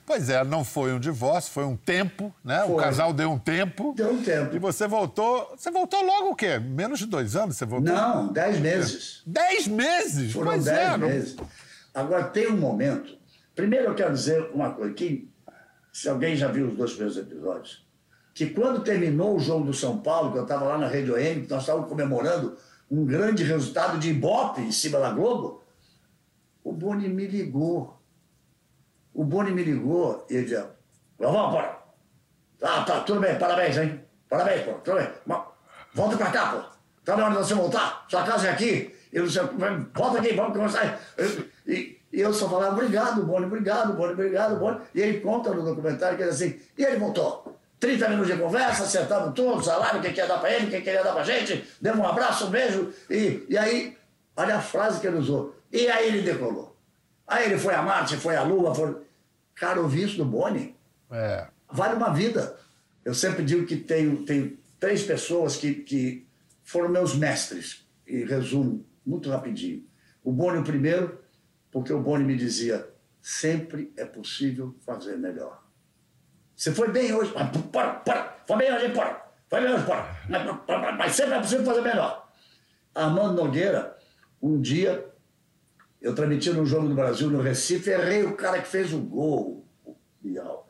Pois 0.06 0.30
é, 0.30 0.44
não 0.44 0.64
foi 0.64 0.94
um 0.94 1.00
divórcio, 1.00 1.52
foi 1.52 1.66
um 1.66 1.76
tempo, 1.76 2.34
né? 2.44 2.64
Foi. 2.66 2.76
O 2.76 2.78
casal 2.78 3.12
deu 3.14 3.32
um 3.32 3.40
tempo. 3.40 3.94
Deu 3.96 4.14
um 4.14 4.22
tempo. 4.24 4.56
E 4.56 4.60
você 4.60 4.88
voltou. 4.88 5.54
Você 5.58 5.70
voltou 5.72 6.02
logo 6.04 6.30
o 6.32 6.36
quê? 6.36 6.60
Menos 6.60 7.00
de 7.00 7.06
dois 7.06 7.36
anos? 7.36 7.58
Você 7.58 7.66
voltou? 7.66 7.94
Não, 7.94 8.28
dez 8.32 8.60
meses. 8.60 9.22
Dez 9.26 9.68
meses? 9.68 10.32
Foram 10.34 10.52
pois 10.52 10.66
dez 10.66 10.78
é. 10.78 10.98
não- 10.98 11.08
meses. 11.08 11.36
Agora, 11.94 12.26
tem 12.26 12.48
um 12.48 12.58
momento. 12.58 13.18
Primeiro, 13.56 13.88
eu 13.88 13.96
quero 13.96 14.14
dizer 14.14 14.52
uma 14.54 14.72
coisa: 14.74 14.94
que, 14.94 15.30
se 15.92 16.08
alguém 16.08 16.36
já 16.36 16.48
viu 16.48 16.68
os 16.68 16.78
dois 16.78 16.92
primeiros 16.92 17.18
episódios, 17.18 17.86
que 18.34 18.48
quando 18.52 18.84
terminou 18.84 19.36
o 19.36 19.40
jogo 19.40 19.66
do 19.66 19.74
São 19.74 19.98
Paulo, 19.98 20.32
que 20.32 20.38
eu 20.38 20.44
estava 20.44 20.66
lá 20.66 20.78
na 20.78 20.88
Rede 20.88 21.12
OM, 21.12 21.42
que 21.44 21.50
nós 21.50 21.62
estávamos 21.64 21.90
comemorando 21.90 22.56
um 22.90 23.04
grande 23.04 23.44
resultado 23.44 23.98
de 23.98 24.12
Ibope 24.12 24.62
em 24.62 24.72
cima 24.72 25.00
da 25.00 25.10
Globo, 25.10 25.64
o 26.64 26.72
Boni 26.72 27.10
me 27.10 27.26
ligou. 27.28 27.97
O 29.18 29.24
Boni 29.24 29.52
me 29.52 29.64
ligou 29.64 30.26
e 30.30 30.36
ele 30.36 30.44
dizia: 30.44 30.70
Galvão, 31.20 31.50
bora. 31.52 31.76
Tá, 32.60 32.84
tá, 32.84 33.00
tudo 33.02 33.20
bem, 33.20 33.36
parabéns, 33.38 33.78
hein? 33.78 34.00
Parabéns, 34.30 34.62
pô, 34.64 34.74
tudo 34.74 34.98
bem. 34.98 35.10
Volta 35.94 36.16
pra 36.18 36.32
cá, 36.32 36.52
pô. 36.52 36.78
Tá 37.04 37.16
na 37.18 37.26
hora 37.26 37.32
de 37.34 37.40
você 37.40 37.54
voltar. 37.56 38.06
Sua 38.08 38.24
casa 38.24 38.48
é 38.48 38.52
aqui. 38.52 38.94
Eu 39.12 39.28
sei, 39.30 39.42
volta 39.94 40.20
aqui, 40.20 40.34
vamos 40.34 40.54
conversar. 40.54 41.00
Eu- 41.18 41.46
E, 41.66 42.00
e 42.14 42.22
eu 42.22 42.32
só 42.34 42.48
falava, 42.48 42.74
obrigado, 42.74 43.24
Boni, 43.26 43.46
obrigado, 43.46 43.94
Boni, 43.94 44.14
obrigado, 44.14 44.58
Boni. 44.58 44.80
E 44.96 45.02
ele 45.02 45.20
conta 45.20 45.52
no 45.54 45.64
documentário 45.64 46.16
que 46.16 46.24
ele 46.24 46.30
assim, 46.32 46.60
e 46.78 46.84
ele 46.84 46.98
voltou. 46.98 47.58
30 47.80 48.08
minutos 48.10 48.32
de 48.34 48.42
conversa, 48.42 48.84
acertamos 48.84 49.34
tudo, 49.34 49.62
salário, 49.64 50.00
o 50.00 50.02
que 50.04 50.12
quer 50.14 50.28
dar 50.28 50.40
pra 50.40 50.52
ele, 50.52 50.68
o 50.68 50.70
que 50.70 50.82
queria 50.82 51.04
dar 51.04 51.14
pra 51.14 51.24
gente, 51.24 51.68
demos 51.82 52.00
um 52.00 52.08
abraço, 52.08 52.48
um 52.48 52.50
beijo. 52.50 52.92
E, 53.10 53.46
e 53.50 53.58
aí, 53.58 53.98
olha 54.36 54.56
a 54.58 54.62
frase 54.62 55.00
que 55.02 55.08
ele 55.08 55.18
usou. 55.18 55.56
E 55.72 55.88
aí 55.90 56.08
ele 56.08 56.22
decolou. 56.22 56.76
Aí 57.28 57.46
ele 57.46 57.58
foi 57.58 57.74
a 57.76 57.82
Marte, 57.82 58.16
foi 58.18 58.36
a 58.36 58.44
Lua, 58.44 58.74
foi... 58.74 58.96
Cara, 59.60 59.82
ouvi 59.82 60.04
isso 60.04 60.18
do 60.18 60.26
Boni 60.26 60.76
É. 61.12 61.48
vale 61.72 61.96
uma 61.96 62.14
vida. 62.14 62.58
Eu 63.04 63.14
sempre 63.14 63.44
digo 63.44 63.66
que 63.66 63.76
tenho, 63.78 64.24
tenho 64.26 64.58
três 64.80 65.04
pessoas 65.04 65.56
que, 65.56 65.74
que 65.76 66.28
foram 66.64 66.90
meus 66.90 67.16
mestres, 67.16 67.88
e 68.06 68.24
resumo 68.24 68.86
muito 69.06 69.30
rapidinho. 69.30 69.86
O 70.24 70.32
Boni, 70.32 70.60
o 70.60 70.64
primeiro, 70.64 71.20
porque 71.72 71.92
o 71.94 72.02
Boni 72.02 72.24
me 72.24 72.36
dizia: 72.36 72.88
sempre 73.22 73.92
é 73.98 74.06
possível 74.06 74.76
fazer 74.86 75.18
melhor. 75.18 75.64
Você 76.56 76.74
foi 76.74 76.92
bem 76.92 77.14
hoje, 77.14 77.32
mas 77.36 77.50
bora, 77.58 78.02
bora, 78.06 78.38
foi 78.48 78.58
bem 78.58 78.74
hoje, 78.74 78.88
bora, 78.90 79.26
foi 79.50 79.62
bem 79.62 79.74
hoje, 79.74 79.86
mas, 80.30 80.46
mas- 80.68 80.98
mas 80.98 81.16
sempre 81.16 81.36
é 81.36 81.40
possível 81.40 81.66
fazer 81.66 81.82
melhor. 81.82 82.30
Armando 82.94 83.36
Nogueira, 83.44 83.96
um 84.42 84.60
dia, 84.60 85.06
eu 86.02 86.14
transmiti 86.14 86.50
no 86.52 86.66
Jogo 86.66 86.88
do 86.88 86.96
Brasil, 86.96 87.30
no 87.30 87.42
Recife, 87.42 87.90
errei 87.90 88.24
o 88.24 88.36
cara 88.36 88.62
que 88.62 88.68
fez 88.68 88.94
o 88.94 89.00
gol, 89.00 89.66
o 89.84 89.96
Bial. 90.22 90.70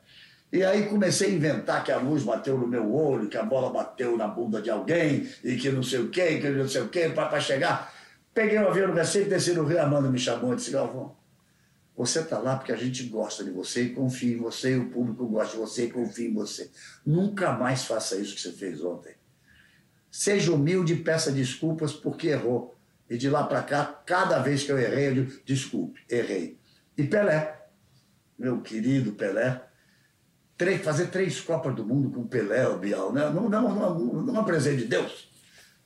E 0.51 0.63
aí 0.63 0.87
comecei 0.87 1.29
a 1.29 1.33
inventar 1.33 1.83
que 1.83 1.91
a 1.91 1.97
luz 1.97 2.23
bateu 2.23 2.57
no 2.57 2.67
meu 2.67 2.93
olho, 2.93 3.27
que 3.27 3.37
a 3.37 3.43
bola 3.43 3.69
bateu 3.69 4.15
na 4.15 4.27
bunda 4.27 4.61
de 4.61 4.69
alguém, 4.69 5.27
e 5.43 5.57
que 5.57 5.69
não 5.69 5.83
sei 5.83 5.99
o 5.99 6.09
quê, 6.09 6.39
que 6.39 6.49
não 6.49 6.67
sei 6.67 6.81
o 6.81 6.89
quê, 6.89 7.09
para 7.09 7.39
chegar. 7.39 7.93
Peguei 8.33 8.57
o 8.57 8.67
avião 8.67 8.87
no 8.87 8.93
Recife, 8.93 9.29
desci 9.29 9.53
no 9.53 9.65
Rio, 9.65 9.81
Armando 9.81 10.09
me 10.09 10.17
chamou 10.17 10.53
e 10.53 10.55
disse, 10.55 10.71
Galvão, 10.71 11.15
você 11.97 12.19
está 12.19 12.37
lá 12.37 12.55
porque 12.55 12.71
a 12.71 12.77
gente 12.77 13.03
gosta 13.03 13.43
de 13.43 13.49
você 13.49 13.83
e 13.83 13.89
confia 13.89 14.35
em 14.35 14.37
você, 14.37 14.73
e 14.73 14.77
o 14.77 14.89
público 14.89 15.27
gosta 15.27 15.53
de 15.53 15.59
você 15.59 15.85
e 15.85 15.89
confia 15.89 16.29
em 16.29 16.33
você. 16.33 16.69
Nunca 17.05 17.51
mais 17.51 17.83
faça 17.85 18.15
isso 18.15 18.35
que 18.35 18.41
você 18.41 18.51
fez 18.51 18.81
ontem. 18.83 19.15
Seja 20.09 20.53
humilde 20.53 20.93
e 20.93 21.03
peça 21.03 21.31
desculpas 21.31 21.91
porque 21.91 22.27
errou. 22.27 22.76
E 23.09 23.17
de 23.17 23.29
lá 23.29 23.43
para 23.43 23.63
cá, 23.63 23.85
cada 24.05 24.39
vez 24.39 24.63
que 24.63 24.71
eu 24.71 24.77
errei, 24.77 25.09
eu 25.09 25.13
digo, 25.15 25.41
desculpe, 25.45 26.01
errei. 26.09 26.59
E 26.97 27.03
Pelé, 27.03 27.67
meu 28.37 28.61
querido 28.61 29.13
Pelé, 29.13 29.61
três, 30.57 30.81
fazer 30.81 31.07
três 31.07 31.39
Copas 31.39 31.75
do 31.75 31.85
Mundo 31.85 32.09
com 32.09 32.27
Pelé, 32.27 32.67
o 32.67 32.77
Bial, 32.77 33.13
né? 33.13 33.29
não, 33.29 33.47
não, 33.47 33.73
não, 33.73 33.99
não 34.23 34.35
é 34.35 34.39
um 34.39 34.43
presente 34.43 34.83
de 34.83 34.85
Deus. 34.85 35.31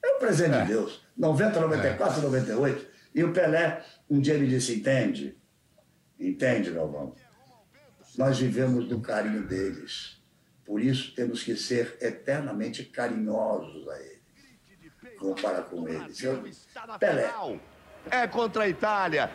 É 0.03 0.15
um 0.15 0.19
presente 0.19 0.57
de 0.61 0.67
Deus. 0.67 1.05
90, 1.15 1.59
94, 1.59 2.21
98. 2.21 2.87
E 3.13 3.23
o 3.23 3.33
Pelé, 3.33 3.83
um 4.09 4.19
dia 4.19 4.37
me 4.37 4.47
disse, 4.47 4.75
entende? 4.75 5.37
Entende, 6.19 6.71
Galvão? 6.71 7.13
Nós 8.17 8.39
vivemos 8.39 8.87
do 8.87 8.99
carinho 8.99 9.45
deles. 9.45 10.21
Por 10.65 10.81
isso 10.81 11.13
temos 11.13 11.43
que 11.43 11.55
ser 11.55 11.97
eternamente 12.01 12.85
carinhosos 12.85 13.87
a 13.89 13.99
eles. 13.99 14.10
Comparar 15.21 15.61
com 15.65 15.87
eles. 15.87 16.19
Eu, 16.23 16.43
Pelé, 16.99 17.31
é 18.09 18.27
contra 18.27 18.63
a 18.63 18.67
Itália, 18.67 19.29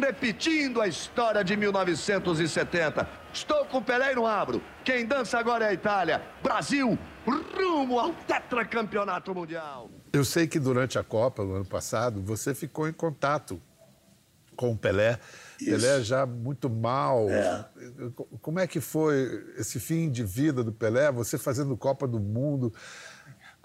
repetindo 0.00 0.80
a 0.80 0.88
história 0.88 1.44
de 1.44 1.54
1970. 1.54 3.06
Estou 3.30 3.66
com 3.66 3.76
o 3.76 3.82
Pelé 3.82 4.12
e 4.12 4.14
não 4.14 4.26
abro. 4.26 4.62
Quem 4.82 5.04
dança 5.04 5.38
agora 5.38 5.66
é 5.66 5.68
a 5.68 5.72
Itália. 5.74 6.22
Brasil, 6.42 6.98
rumo 7.26 8.00
ao 8.00 8.14
tetracampeonato 8.14 9.34
mundial. 9.34 9.90
Eu 10.14 10.24
sei 10.24 10.46
que 10.46 10.58
durante 10.58 10.98
a 10.98 11.04
Copa, 11.04 11.44
no 11.44 11.56
ano 11.56 11.66
passado, 11.66 12.22
você 12.22 12.54
ficou 12.54 12.88
em 12.88 12.92
contato 12.94 13.60
com 14.56 14.72
o 14.72 14.76
Pelé. 14.78 15.20
Isso. 15.60 15.70
Pelé 15.70 16.00
já 16.02 16.24
muito 16.24 16.70
mal. 16.70 17.28
É. 17.28 17.68
Como 18.40 18.58
é 18.58 18.66
que 18.66 18.80
foi 18.80 19.44
esse 19.58 19.78
fim 19.78 20.10
de 20.10 20.24
vida 20.24 20.64
do 20.64 20.72
Pelé? 20.72 21.12
Você 21.12 21.36
fazendo 21.36 21.76
Copa 21.76 22.08
do 22.08 22.18
Mundo. 22.18 22.72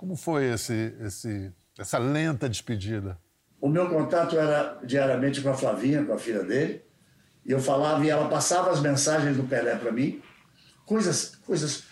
Como 0.03 0.17
foi 0.17 0.51
esse, 0.51 0.93
esse, 0.99 1.49
essa 1.79 1.97
lenta 1.97 2.49
despedida? 2.49 3.17
O 3.61 3.69
meu 3.69 3.87
contato 3.87 4.37
era 4.37 4.77
diariamente 4.83 5.39
com 5.39 5.47
a 5.47 5.53
Flavinha, 5.53 6.03
com 6.03 6.11
a 6.11 6.17
filha 6.17 6.43
dele. 6.43 6.83
E 7.45 7.53
eu 7.53 7.59
falava 7.61 8.05
e 8.05 8.09
ela 8.09 8.27
passava 8.27 8.69
as 8.69 8.81
mensagens 8.81 9.37
do 9.37 9.43
Pelé 9.43 9.77
para 9.77 9.93
mim. 9.93 10.21
Coisas, 10.85 11.37
coisas 11.45 11.85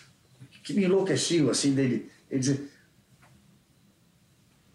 que 0.61 0.73
me 0.73 0.83
enlouqueciam, 0.83 1.49
assim, 1.49 1.73
dele. 1.73 2.11
Ele 2.29 2.39
dizia, 2.41 2.61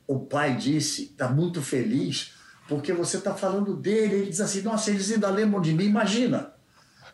o 0.06 0.20
pai 0.20 0.56
disse, 0.56 1.02
está 1.02 1.28
muito 1.28 1.60
feliz 1.60 2.32
porque 2.66 2.90
você 2.94 3.18
está 3.18 3.34
falando 3.34 3.76
dele. 3.76 4.14
Ele 4.14 4.30
diz 4.30 4.40
assim: 4.40 4.62
nossa, 4.62 4.90
eles 4.90 5.12
ainda 5.12 5.28
lembram 5.28 5.60
de 5.60 5.74
mim. 5.74 5.84
Imagina, 5.84 6.54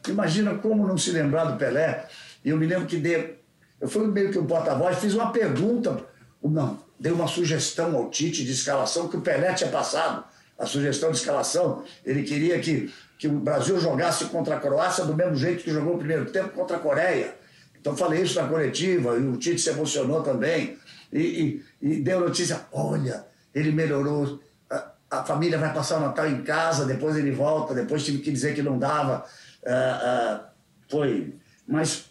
imagina 0.07 0.55
como 0.55 0.87
não 0.87 0.97
se 0.97 1.11
lembrar 1.11 1.47
do 1.47 1.59
Pelé. 1.59 2.07
E 2.45 2.51
eu 2.51 2.57
me 2.57 2.67
lembro 2.67 2.87
que 2.87 2.99
dei, 2.99 3.43
eu 3.81 3.89
fui 3.89 4.07
meio 4.07 4.31
que 4.31 4.39
um 4.39 4.47
porta-voz, 4.47 4.99
fiz 4.99 5.15
uma 5.15 5.33
pergunta, 5.33 6.12
não, 6.51 6.81
dei 6.99 7.13
uma 7.13 7.27
sugestão 7.27 7.97
ao 7.97 8.11
Tite 8.11 8.45
de 8.45 8.53
escalação 8.53 9.09
que 9.09 9.17
o 9.17 9.21
Pelé 9.21 9.53
tinha 9.55 9.71
passado. 9.71 10.25
A 10.59 10.67
sugestão 10.67 11.11
de 11.11 11.17
escalação, 11.17 11.83
ele 12.05 12.23
queria 12.23 12.59
que, 12.61 12.93
que 13.19 13.27
o 13.27 13.41
Brasil 13.41 13.81
jogasse 13.81 14.27
contra 14.27 14.57
a 14.57 14.61
Croácia 14.61 15.05
do 15.05 15.15
mesmo 15.15 15.35
jeito 15.35 15.65
que 15.65 15.71
jogou 15.73 15.95
o 15.95 15.99
primeiro 15.99 16.27
tempo 16.27 16.51
contra 16.51 16.77
a 16.77 16.81
Coreia. 16.81 17.35
Então 17.81 17.97
falei 17.97 18.23
isso 18.23 18.41
na 18.41 18.47
coletiva 18.47 19.17
e 19.17 19.27
o 19.27 19.37
Tite 19.37 19.61
se 19.61 19.71
emocionou 19.71 20.23
também. 20.23 20.79
E, 21.13 21.63
e, 21.81 21.89
e 21.95 21.97
deu 22.01 22.21
notícia: 22.21 22.61
olha, 22.73 23.25
ele 23.55 23.73
melhorou 23.73 24.41
a 25.13 25.23
família 25.23 25.59
vai 25.59 25.73
passar 25.75 25.99
o 25.99 26.01
Natal 26.01 26.27
em 26.27 26.43
casa, 26.43 26.87
depois 26.87 27.17
ele 27.17 27.31
volta, 27.31 27.75
depois 27.75 28.03
tive 28.03 28.19
que 28.19 28.33
dizer 28.33 28.55
que 28.55 28.63
não 28.63 28.79
dava. 28.79 29.27
Uh, 29.63 30.41
uh, 30.41 30.45
foi. 30.89 31.35
Mas 31.69 32.07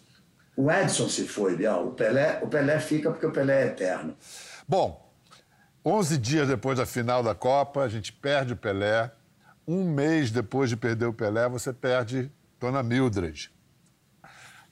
o 0.56 0.70
Edson 0.70 1.08
se 1.08 1.26
foi, 1.26 1.56
Bial. 1.56 1.88
O 1.88 1.90
Pelé, 1.92 2.40
o 2.42 2.48
Pelé 2.48 2.78
fica 2.78 3.10
porque 3.10 3.26
o 3.26 3.32
Pelé 3.32 3.64
é 3.64 3.66
eterno. 3.68 4.14
Bom, 4.68 5.10
11 5.84 6.18
dias 6.18 6.48
depois 6.48 6.78
da 6.78 6.86
final 6.86 7.22
da 7.22 7.34
Copa, 7.34 7.82
a 7.82 7.88
gente 7.88 8.12
perde 8.12 8.52
o 8.52 8.56
Pelé. 8.56 9.10
Um 9.66 9.84
mês 9.84 10.30
depois 10.30 10.68
de 10.68 10.76
perder 10.76 11.06
o 11.06 11.12
Pelé, 11.12 11.48
você 11.48 11.72
perde 11.72 12.30
Dona 12.60 12.82
Mildred. 12.82 13.50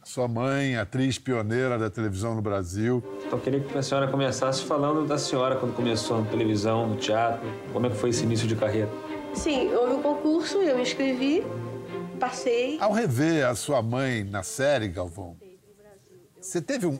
Sua 0.02 0.26
mãe, 0.26 0.76
atriz 0.76 1.18
pioneira 1.18 1.78
da 1.78 1.90
televisão 1.90 2.34
no 2.34 2.42
Brasil. 2.42 3.02
Então, 3.26 3.38
eu 3.38 3.42
queria 3.42 3.60
que 3.60 3.76
a 3.76 3.82
senhora 3.82 4.08
começasse 4.08 4.62
falando 4.64 5.06
da 5.06 5.18
senhora 5.18 5.56
quando 5.56 5.74
começou 5.74 6.22
na 6.22 6.30
televisão, 6.30 6.88
no 6.88 6.96
teatro. 6.96 7.46
Como 7.72 7.86
é 7.86 7.90
que 7.90 7.96
foi 7.96 8.10
esse 8.10 8.24
início 8.24 8.48
de 8.48 8.56
carreira? 8.56 8.88
Sim, 9.34 9.72
houve 9.74 9.94
um 9.94 10.02
concurso, 10.02 10.58
eu 10.58 10.76
me 10.76 10.82
inscrevi, 10.82 11.46
passei. 12.18 12.78
Ao 12.80 12.92
rever 12.92 13.46
a 13.46 13.54
sua 13.54 13.82
mãe 13.82 14.24
na 14.24 14.42
série, 14.42 14.88
Galvão, 14.88 15.36
você 16.40 16.60
teve 16.60 16.86
um, 16.86 16.98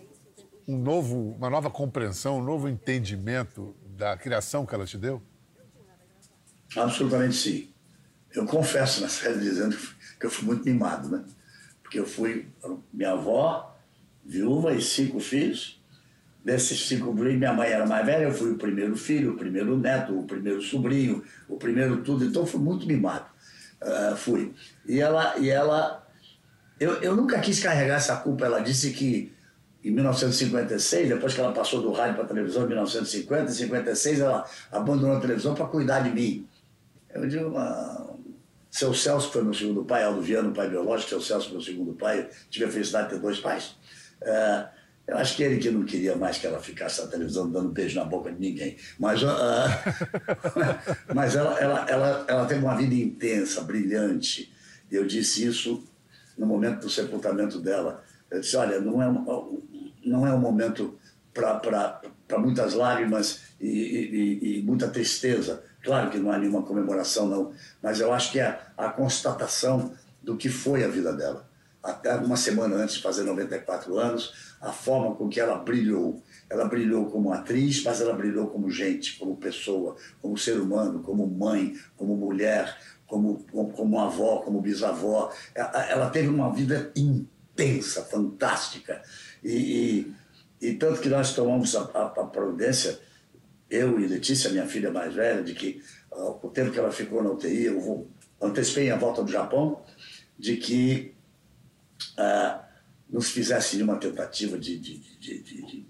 um 0.69 0.79
novo, 0.79 1.33
uma 1.37 1.51
nova 1.51 1.71
compreensão, 1.71 2.39
um 2.39 2.45
novo 2.45 2.69
entendimento 2.69 3.75
da 3.97 4.17
criação 4.17 4.67
que 4.67 4.75
ela 4.75 4.87
te 4.87 4.99
deu? 4.99 5.23
Absolutamente 6.77 7.35
sim. 7.35 7.69
Eu 8.33 8.47
confesso 8.47 9.01
na 9.01 9.09
série 9.09 9.41
dizendo 9.41 9.77
que 10.19 10.27
eu 10.27 10.31
fui 10.31 10.47
muito 10.47 10.65
mimado, 10.65 11.09
né? 11.09 11.25
porque 11.91 11.99
eu 11.99 12.07
fui 12.07 12.47
minha 12.93 13.11
avó, 13.11 13.77
viúva 14.25 14.73
e 14.73 14.81
cinco 14.81 15.19
filhos. 15.19 15.83
Desses 16.45 16.87
cinco 16.87 17.13
filhos, 17.15 17.35
minha 17.35 17.53
mãe 17.53 17.69
era 17.69 17.85
mais 17.85 18.07
velha, 18.07 18.23
eu 18.23 18.33
fui 18.33 18.53
o 18.53 18.57
primeiro 18.57 18.97
filho, 18.97 19.33
o 19.33 19.37
primeiro 19.37 19.77
neto, 19.77 20.17
o 20.17 20.25
primeiro 20.25 20.63
sobrinho, 20.63 21.25
o 21.49 21.57
primeiro 21.57 22.01
tudo, 22.03 22.25
então 22.25 22.47
fui 22.47 22.61
muito 22.61 22.87
mimado. 22.87 23.27
Uh, 23.83 24.17
fui. 24.17 24.55
E 24.87 25.01
ela, 25.01 25.37
e 25.37 25.51
ela 25.51 26.07
eu, 26.81 26.95
eu 27.03 27.15
nunca 27.15 27.39
quis 27.39 27.61
carregar 27.61 27.97
essa 27.97 28.17
culpa. 28.17 28.47
Ela 28.47 28.61
disse 28.61 28.91
que 28.93 29.33
em 29.85 29.91
1956, 29.91 31.11
depois 31.11 31.35
que 31.35 31.41
ela 31.41 31.53
passou 31.53 31.83
do 31.83 31.93
rádio 31.93 32.15
para 32.15 32.25
a 32.25 32.29
televisão 32.29 32.65
em 32.65 32.69
1950, 32.69 33.51
em 33.51 33.55
56 33.55 34.21
ela 34.21 34.45
abandonou 34.73 35.17
a 35.17 35.21
televisão 35.21 35.55
para 35.55 35.67
cuidar 35.67 36.01
de 36.01 36.11
mim. 36.11 36.49
Eu 37.13 37.27
digo, 37.29 37.57
ah, 37.57 38.15
seu 38.71 38.95
Celso 38.95 39.31
foi 39.31 39.43
meu 39.43 39.53
segundo 39.53 39.85
pai, 39.85 40.05
Aldo 40.05 40.25
pai 40.53 40.69
biológico, 40.71 41.11
seu 41.11 41.21
Celso 41.21 41.51
meu 41.51 41.61
segundo 41.61 41.93
pai. 41.93 42.29
Tive 42.49 42.65
a 42.65 42.71
felicidade 42.71 43.09
de 43.09 43.15
ter 43.15 43.21
dois 43.21 43.39
pais. 43.39 43.77
É, 44.23 44.67
eu 45.07 45.19
acho 45.19 45.35
que 45.35 45.43
ele 45.43 45.59
que 45.59 45.71
não 45.71 45.85
queria 45.85 46.15
mais 46.15 46.39
que 46.39 46.47
ela 46.47 46.61
ficasse 46.61 47.03
na 47.03 47.09
televisão 47.09 47.51
dando 47.51 47.71
beijo 47.71 47.99
na 47.99 48.05
boca 48.05 48.31
de 48.31 48.39
ninguém. 48.39 48.77
Mas, 48.99 49.23
uh, 49.23 49.27
mas 51.15 51.35
ela, 51.35 51.59
ela, 51.59 51.87
ela, 51.89 52.25
ela 52.29 52.47
teve 52.47 52.65
uma 52.65 52.77
vida 52.77 52.95
intensa, 52.95 53.63
brilhante. 53.63 54.53
Eu 54.91 55.05
disse 55.07 55.45
isso 55.45 55.83
no 56.41 56.47
momento 56.47 56.81
do 56.81 56.91
sepultamento 56.91 57.61
dela. 57.61 58.03
Eu 58.29 58.41
disse, 58.41 58.57
olha, 58.57 58.81
não 58.81 59.01
é, 59.01 59.07
não 60.05 60.27
é 60.27 60.35
um 60.35 60.41
momento 60.41 60.99
para 61.33 62.39
muitas 62.39 62.75
lágrimas 62.75 63.43
e, 63.61 63.69
e, 63.69 64.59
e 64.59 64.63
muita 64.63 64.89
tristeza 64.89 65.63
Claro 65.83 66.11
que 66.11 66.19
não 66.19 66.31
há 66.31 66.39
nenhuma 66.39 66.63
comemoração, 66.63 67.27
não, 67.27 67.53
mas 67.83 68.01
eu 68.01 68.13
acho 68.13 68.33
que 68.33 68.41
é 68.41 68.61
a 68.77 68.89
constatação 68.91 69.93
do 70.23 70.37
que 70.37 70.49
foi 70.49 70.85
a 70.85 70.89
vida 70.89 71.13
dela. 71.13 71.49
Até 71.83 72.15
uma 72.17 72.37
semana 72.37 72.77
antes 72.77 72.97
de 72.97 73.03
fazer 73.03 73.23
94 73.23 73.99
anos, 73.99 74.55
a 74.61 74.71
forma 74.71 75.15
com 75.15 75.31
que 75.31 75.41
ela 75.41 75.57
brilhou. 75.57 76.23
Ela 76.51 76.67
brilhou 76.67 77.07
como 77.07 77.33
atriz, 77.33 77.83
mas 77.83 78.03
ela 78.03 78.13
brilhou 78.13 78.49
como 78.49 78.71
gente, 78.71 79.19
como 79.19 79.37
pessoa, 79.39 79.97
como 80.21 80.37
ser 80.37 80.61
humano, 80.61 81.03
como 81.03 81.27
mãe, 81.27 81.75
como 81.97 82.15
mulher, 82.15 82.77
como, 83.11 83.45
como, 83.73 84.01
avó, 84.01 84.39
como 84.39 84.63
bisavó. 84.63 85.33
Ela 85.55 86.09
teve 86.11 86.29
uma 86.29 86.55
vida 86.55 86.93
intensa, 86.95 88.05
fantástica. 88.05 89.03
E, 89.43 90.15
e, 90.61 90.69
e 90.69 90.75
tanto 90.75 91.01
que 91.01 91.09
nós 91.09 91.35
tomamos 91.35 91.75
a, 91.75 91.83
a, 91.83 92.07
a 92.07 92.25
providência 92.27 92.99
eu 93.69 94.01
e 94.01 94.07
Letícia, 94.07 94.51
minha 94.51 94.67
filha 94.67 94.91
mais 94.91 95.15
velha, 95.15 95.43
de 95.43 95.55
que 95.55 95.83
uh, 96.13 96.39
o 96.45 96.51
tempo 96.51 96.73
que 96.73 96.79
ela 96.79 96.91
ficou 96.91 97.23
na 97.23 97.31
UTI, 97.31 97.67
eu 97.67 97.81
vou, 97.81 98.11
antecipei 98.41 98.91
a 98.91 98.97
volta 98.97 99.23
do 99.23 99.31
Japão, 99.31 99.83
de 100.37 100.57
que 100.57 101.15
uh, 102.19 102.61
nos 103.09 103.31
fizesse 103.31 103.81
uma 103.83 103.97
tentativa 103.97 104.59
de, 104.59 104.79
de, 104.79 104.99
de, 105.19 105.43
de, 105.43 105.87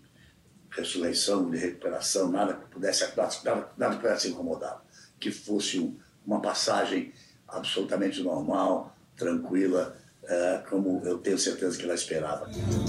ressurreição, 0.70 1.50
de 1.50 1.56
recuperação, 1.56 2.30
nada 2.30 2.54
que 2.54 2.66
pudesse, 2.66 3.04
nada, 3.16 3.72
nada 3.76 3.96
que 3.96 4.02
pudesse 4.02 4.28
incomodá-la. 4.28 4.84
Que 5.18 5.30
fosse 5.30 5.78
um, 5.78 5.96
uma 6.26 6.40
passagem 6.40 7.12
absolutamente 7.48 8.22
normal, 8.22 8.96
tranquila, 9.16 9.96
uh, 10.24 10.68
como 10.68 11.02
eu 11.04 11.18
tenho 11.18 11.38
certeza 11.38 11.76
que 11.76 11.84
ela 11.84 11.94
esperava. 11.94 12.48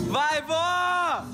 Vai, 0.09 0.41
vó! 0.43 1.25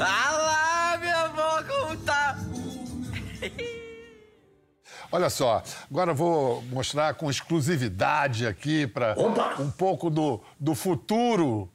ah 0.00 0.30
lá, 0.32 0.98
minha 0.98 1.20
avó, 1.22 1.62
como 1.62 1.96
tá? 1.98 2.38
Olha 5.14 5.28
só, 5.28 5.62
agora 5.90 6.12
eu 6.12 6.14
vou 6.14 6.62
mostrar 6.70 7.14
com 7.14 7.30
exclusividade 7.30 8.46
aqui 8.46 8.86
para 8.86 9.14
um 9.58 9.70
pouco 9.70 10.08
do, 10.08 10.40
do 10.58 10.74
futuro 10.74 11.70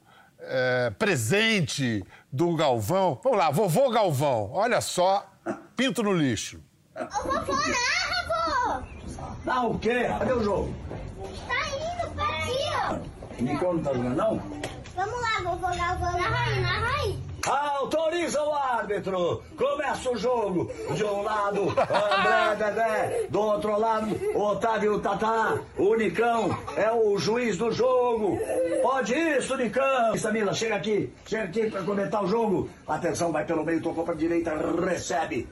é, 0.48 0.90
presente 0.98 2.04
do 2.32 2.56
Galvão. 2.56 3.20
Vamos 3.22 3.38
lá, 3.38 3.50
vovô 3.50 3.90
Galvão, 3.90 4.50
olha 4.52 4.80
só, 4.80 5.26
pinto 5.76 6.02
no 6.02 6.12
lixo. 6.12 6.60
Eu 6.96 7.06
vou 7.24 7.46
chorar, 7.46 8.18
avô! 8.20 8.82
Tá 9.44 9.62
o 9.62 9.78
quê? 9.78 10.06
Cadê 10.18 10.32
o 10.32 10.42
jogo? 10.42 10.74
Tá 11.46 11.68
indo, 11.68 12.10
peraí, 12.14 12.58
ó. 12.90 13.42
Nicole 13.42 13.76
não 13.76 13.84
tá 13.84 13.94
jogando, 13.94 14.16
não? 14.16 14.42
Vamos 14.96 15.20
lá, 15.20 15.40
vovô 15.44 15.76
Galvão. 15.76 16.12
Narrai, 16.12 16.60
narrai. 16.60 16.97
Autoriza 17.48 18.42
o 18.42 18.52
árbitro! 18.52 19.42
Começa 19.56 20.10
o 20.10 20.16
jogo! 20.16 20.70
De 20.94 21.04
um 21.04 21.22
lado, 21.22 21.68
André 21.70 22.56
Dedé, 22.58 23.26
do 23.30 23.40
outro 23.40 23.78
lado, 23.78 24.14
Otávio 24.38 25.00
Tatá. 25.00 25.58
O 25.76 25.94
Nicão 25.94 26.56
é 26.76 26.92
o 26.92 27.16
juiz 27.18 27.56
do 27.56 27.70
jogo. 27.70 28.38
Pode 28.82 29.14
isso, 29.14 29.56
Nicão! 29.56 30.16
Samila, 30.16 30.52
chega 30.52 30.76
aqui, 30.76 31.12
chega 31.26 31.44
aqui 31.44 31.70
para 31.70 31.82
comentar 31.82 32.22
o 32.22 32.26
jogo. 32.28 32.68
Atenção, 32.86 33.32
vai 33.32 33.44
pelo 33.44 33.64
meio, 33.64 33.80
tocou 33.80 34.04
para 34.04 34.14
direita, 34.14 34.54
recebe. 34.84 35.48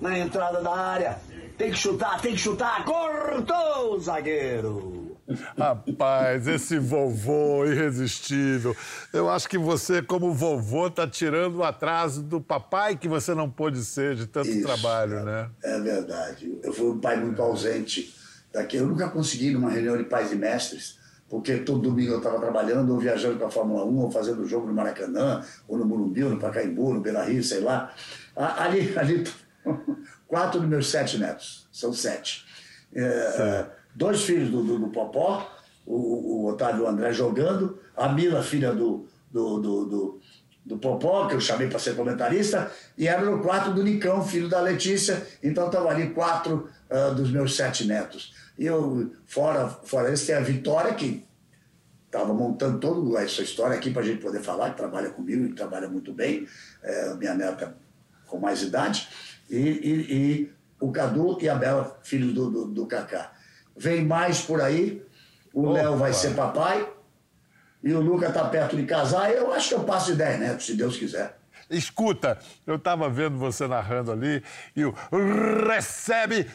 Na 0.00 0.18
entrada 0.18 0.60
da 0.60 0.74
área, 0.74 1.18
tem 1.56 1.70
que 1.70 1.78
chutar, 1.78 2.20
tem 2.20 2.32
que 2.32 2.38
chutar, 2.38 2.84
cortou 2.84 3.94
o 3.94 4.00
zagueiro. 4.00 5.03
Rapaz, 5.58 6.46
esse 6.46 6.78
vovô 6.78 7.64
irresistível. 7.64 8.76
Eu 9.12 9.30
acho 9.30 9.48
que 9.48 9.56
você, 9.56 10.02
como 10.02 10.32
vovô, 10.32 10.90
tá 10.90 11.06
tirando 11.06 11.56
o 11.56 11.64
atraso 11.64 12.22
do 12.22 12.40
papai 12.40 12.96
que 12.96 13.08
você 13.08 13.34
não 13.34 13.48
pôde 13.48 13.82
ser 13.84 14.14
de 14.14 14.26
tanto 14.26 14.48
Isso, 14.48 14.66
trabalho, 14.66 15.24
né? 15.24 15.48
É 15.62 15.80
verdade. 15.80 16.58
Eu 16.62 16.72
fui 16.72 16.90
um 16.90 16.98
pai 16.98 17.18
muito 17.18 17.40
ausente. 17.40 18.14
Daqui. 18.52 18.76
Eu 18.76 18.86
nunca 18.86 19.08
consegui 19.08 19.50
numa 19.50 19.68
reunião 19.68 19.96
de 19.96 20.04
pais 20.04 20.30
e 20.30 20.36
mestres, 20.36 20.96
porque 21.28 21.56
todo 21.56 21.80
domingo 21.80 22.12
eu 22.12 22.18
estava 22.18 22.38
trabalhando, 22.38 22.92
ou 22.92 23.00
viajando 23.00 23.36
para 23.36 23.48
a 23.48 23.50
Fórmula 23.50 23.84
1, 23.84 23.98
ou 23.98 24.10
fazendo 24.10 24.46
jogo 24.46 24.68
no 24.68 24.72
Maracanã, 24.72 25.44
ou 25.66 25.76
no 25.76 25.84
Morumbi, 25.84 26.22
ou 26.22 26.30
no 26.30 26.38
Pacaembu, 26.38 26.94
no 26.94 27.00
Beira 27.00 27.24
Rio, 27.24 27.42
sei 27.42 27.60
lá. 27.60 27.92
Ali, 28.36 28.94
ali, 28.96 29.24
quatro 30.28 30.60
dos 30.60 30.68
meus 30.68 30.88
sete 30.88 31.18
netos. 31.18 31.66
São 31.72 31.92
sete. 31.92 32.44
É, 32.94 33.02
é, 33.02 33.66
dois 33.94 34.22
filhos 34.22 34.50
do, 34.50 34.62
do, 34.62 34.78
do 34.78 34.88
Popó, 34.88 35.50
o, 35.86 35.96
o 36.44 36.46
Otávio 36.48 36.86
André 36.86 37.12
jogando, 37.12 37.78
a 37.96 38.08
Mila, 38.08 38.42
filha 38.42 38.72
do, 38.72 39.06
do, 39.30 39.58
do, 39.60 39.84
do, 39.86 40.20
do 40.64 40.78
Popó, 40.78 41.26
que 41.28 41.34
eu 41.34 41.40
chamei 41.40 41.68
para 41.68 41.78
ser 41.78 41.94
comentarista, 41.94 42.70
e 42.96 43.06
era 43.06 43.22
no 43.24 43.40
quarto 43.42 43.72
do 43.72 43.82
Nicão, 43.82 44.24
filho 44.24 44.48
da 44.48 44.60
Letícia. 44.60 45.26
Então 45.42 45.66
estavam 45.66 45.90
ali 45.90 46.10
quatro 46.10 46.68
ah, 46.90 47.10
dos 47.10 47.30
meus 47.30 47.54
sete 47.54 47.84
netos. 47.86 48.34
E 48.58 48.66
eu, 48.66 49.12
fora, 49.26 49.68
fora 49.68 50.12
esse, 50.12 50.26
tem 50.26 50.36
a 50.36 50.40
Vitória, 50.40 50.94
que 50.94 51.26
estava 52.06 52.32
montando 52.32 52.78
toda 52.78 53.20
essa 53.20 53.42
história 53.42 53.76
aqui 53.76 53.90
para 53.90 54.02
a 54.02 54.04
gente 54.04 54.22
poder 54.22 54.40
falar, 54.40 54.70
que 54.70 54.76
trabalha 54.76 55.10
comigo, 55.10 55.48
que 55.48 55.54
trabalha 55.54 55.88
muito 55.88 56.12
bem, 56.12 56.46
é, 56.82 57.14
minha 57.14 57.34
neta 57.34 57.76
com 58.26 58.38
mais 58.38 58.62
idade, 58.62 59.08
e, 59.50 59.58
e- 59.58 60.14
e 60.14 60.52
o 60.80 60.90
Cadu 60.92 61.38
e 61.40 61.48
a 61.48 61.54
Bela, 61.56 61.98
filhos 62.02 62.32
do, 62.32 62.50
do, 62.50 62.64
do 62.66 62.86
Cacá. 62.86 63.32
Vem 63.76 64.04
mais 64.04 64.40
por 64.40 64.60
aí, 64.60 65.02
o 65.52 65.70
Léo 65.70 65.96
vai 65.96 66.12
ser 66.12 66.34
papai, 66.34 66.88
e 67.82 67.92
o 67.92 68.00
Luca 68.00 68.28
está 68.28 68.44
perto 68.44 68.76
de 68.76 68.84
casar, 68.84 69.30
eu 69.32 69.52
acho 69.52 69.70
que 69.70 69.74
eu 69.74 69.84
passo 69.84 70.12
de 70.12 70.18
10 70.18 70.40
netos, 70.40 70.66
se 70.66 70.74
Deus 70.74 70.96
quiser. 70.96 71.36
Escuta, 71.68 72.38
eu 72.66 72.76
estava 72.76 73.08
vendo 73.08 73.38
você 73.38 73.66
narrando 73.66 74.12
ali 74.12 74.42
e 74.76 74.84
o 74.84 74.94
recebe. 75.66 76.46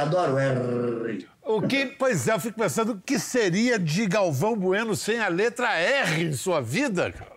Adoro 0.00 0.36
R. 0.36 1.28
O 1.42 1.62
que, 1.62 1.86
pois 1.86 2.26
é, 2.26 2.32
eu 2.32 2.40
fico 2.40 2.58
pensando 2.58 2.92
o 2.92 3.00
que 3.00 3.18
seria 3.20 3.78
de 3.78 4.06
Galvão 4.06 4.56
Bueno 4.56 4.96
sem 4.96 5.20
a 5.20 5.28
letra 5.28 5.72
R 5.78 6.24
em 6.24 6.32
sua 6.32 6.60
vida, 6.60 7.12
cara? 7.12 7.36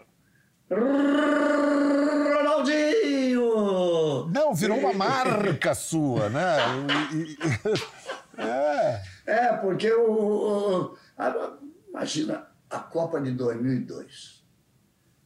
Ronaldinho! 0.71 1.98
Não, 4.49 4.55
virou 4.55 4.77
uma 4.79 4.93
marca 4.93 5.73
sua, 5.75 6.29
né? 6.29 6.57
É. 8.37 9.01
É, 9.25 9.53
porque 9.57 9.91
o. 9.91 10.95
imagina, 11.89 12.47
a 12.69 12.79
Copa 12.79 13.19
de 13.19 13.31
2002. 13.31 14.43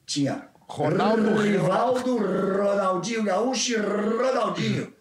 Tinha 0.06 0.50
Ronaldo 0.68 1.36
Rivaldo, 1.38 2.18
Ronaldinho 2.18 3.24
Gaúcho 3.24 3.74
e 3.74 3.76
Ronaldinho. 3.78 4.94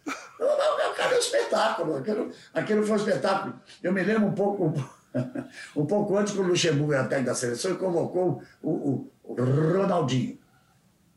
Cadê 0.97 1.15
o 1.15 1.19
espetáculo? 1.19 1.97
Aquilo, 1.97 2.31
aquilo 2.53 2.83
foi 2.83 2.93
um 2.93 2.97
espetáculo. 2.97 3.55
Eu 3.83 3.93
me 3.93 4.03
lembro 4.03 4.27
um 4.29 4.35
pouco, 4.35 4.75
um 5.75 5.87
pouco 5.87 6.17
antes 6.19 6.35
que 6.35 6.39
o 6.41 6.43
Luxemburgo 6.43 6.93
era 6.93 7.05
técnico 7.09 7.31
da 7.31 7.35
seleção 7.35 7.73
e 7.73 7.77
convocou 7.77 8.43
o, 8.63 8.71
o- 8.71 9.13
o 9.25 9.35
Ronaldinho, 9.35 10.39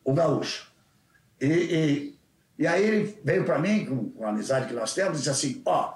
o 0.05 0.13
Gaúcho. 0.13 0.71
E, 1.41 1.45
e, 1.45 2.14
e 2.57 2.65
aí 2.67 2.83
ele 2.83 3.19
veio 3.23 3.43
para 3.43 3.59
mim, 3.59 3.85
com, 3.85 4.09
com 4.11 4.25
a 4.25 4.29
amizade 4.29 4.67
que 4.67 4.73
nós 4.73 4.93
temos, 4.93 5.17
e 5.17 5.23
disse 5.23 5.29
assim: 5.29 5.61
ó, 5.65 5.93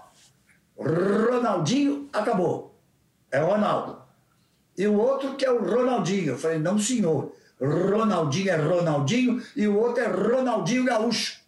Ronaldinho 0.78 2.10
acabou. 2.13 2.76
É 3.32 3.41
o 3.43 3.48
Ronaldo. 3.48 4.02
E 4.78 4.88
o 4.88 4.98
outro 4.98 5.36
que 5.36 5.45
é 5.45 5.52
o 5.52 5.63
Ronaldinho. 5.63 6.30
Eu 6.34 6.38
falei, 6.38 6.58
não, 6.60 6.78
senhor. 6.80 7.34
Ronaldinho 7.62 8.50
é 8.52 8.56
Ronaldinho 8.56 9.43
e 9.56 9.67
o 9.67 9.78
outro 9.78 10.02
é 10.02 10.08
Ronaldinho 10.08 10.86
Gaúcho. 10.86 11.39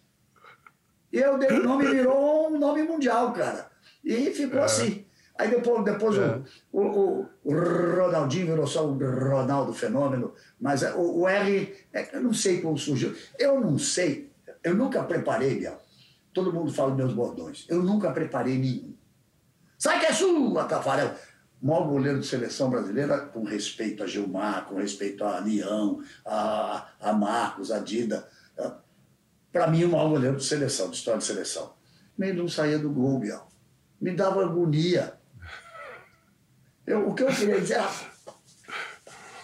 E 1.10 1.18
eu 1.18 1.38
dei 1.38 1.50
o 1.50 1.62
nome 1.62 1.86
e 1.86 1.90
virou 1.90 2.48
um 2.52 2.58
nome 2.58 2.82
mundial, 2.82 3.32
cara. 3.32 3.70
E 4.04 4.30
ficou 4.30 4.60
assim. 4.62 5.06
Aí 5.38 5.48
depois, 5.48 5.82
depois 5.84 6.16
o, 6.18 6.44
o, 6.70 6.82
o- 6.82 7.28
o 7.44 7.52
Ronaldinho 7.54 8.46
virou 8.46 8.66
só 8.66 8.86
o 8.86 8.92
Ronaldo 8.98 9.72
Fenômeno, 9.72 10.34
mas 10.60 10.82
é, 10.82 10.92
o, 10.94 11.20
o 11.20 11.28
R, 11.28 11.74
é, 11.92 12.14
eu 12.16 12.20
não 12.22 12.34
sei 12.34 12.60
como 12.60 12.76
surgiu. 12.76 13.14
Eu 13.38 13.58
não 13.58 13.78
sei, 13.78 14.30
eu 14.62 14.74
nunca 14.74 15.02
preparei, 15.02 15.58
Biel. 15.58 15.80
Todo 16.32 16.52
mundo 16.52 16.72
fala 16.72 16.94
meus 16.94 17.12
bordões. 17.12 17.66
Eu 17.68 17.82
nunca 17.82 18.10
preparei 18.10 18.58
nenhum. 18.58 18.94
Sai 19.78 20.00
que 20.00 20.06
é 20.06 20.12
sua, 20.12 20.64
Tafarel! 20.64 21.14
O 21.60 21.66
maior 21.66 21.86
goleiro 21.86 22.20
de 22.20 22.26
seleção 22.26 22.70
brasileira, 22.70 23.18
com 23.26 23.44
respeito 23.44 24.02
a 24.02 24.06
Gilmar, 24.06 24.64
com 24.66 24.76
respeito 24.76 25.24
a 25.24 25.38
Leão, 25.38 26.02
a, 26.24 26.88
a 27.00 27.12
Marcos, 27.12 27.70
a 27.70 27.78
Dida. 27.78 28.28
Para 29.52 29.66
mim, 29.66 29.84
o 29.84 29.90
maior 29.90 30.08
goleiro 30.08 30.36
de 30.36 30.44
seleção, 30.44 30.90
de 30.90 30.96
história 30.96 31.18
de 31.18 31.26
seleção. 31.26 31.74
Ele 32.18 32.40
não 32.40 32.48
saía 32.48 32.78
do 32.78 32.90
gol, 32.90 33.18
Biel. 33.18 33.46
Me 34.00 34.12
dava 34.12 34.44
agonia. 34.44 35.14
Eu, 36.86 37.08
o 37.08 37.14
que 37.14 37.22
eu 37.22 37.28
queria 37.28 37.60
dizer 37.60 37.74
era. 37.74 37.90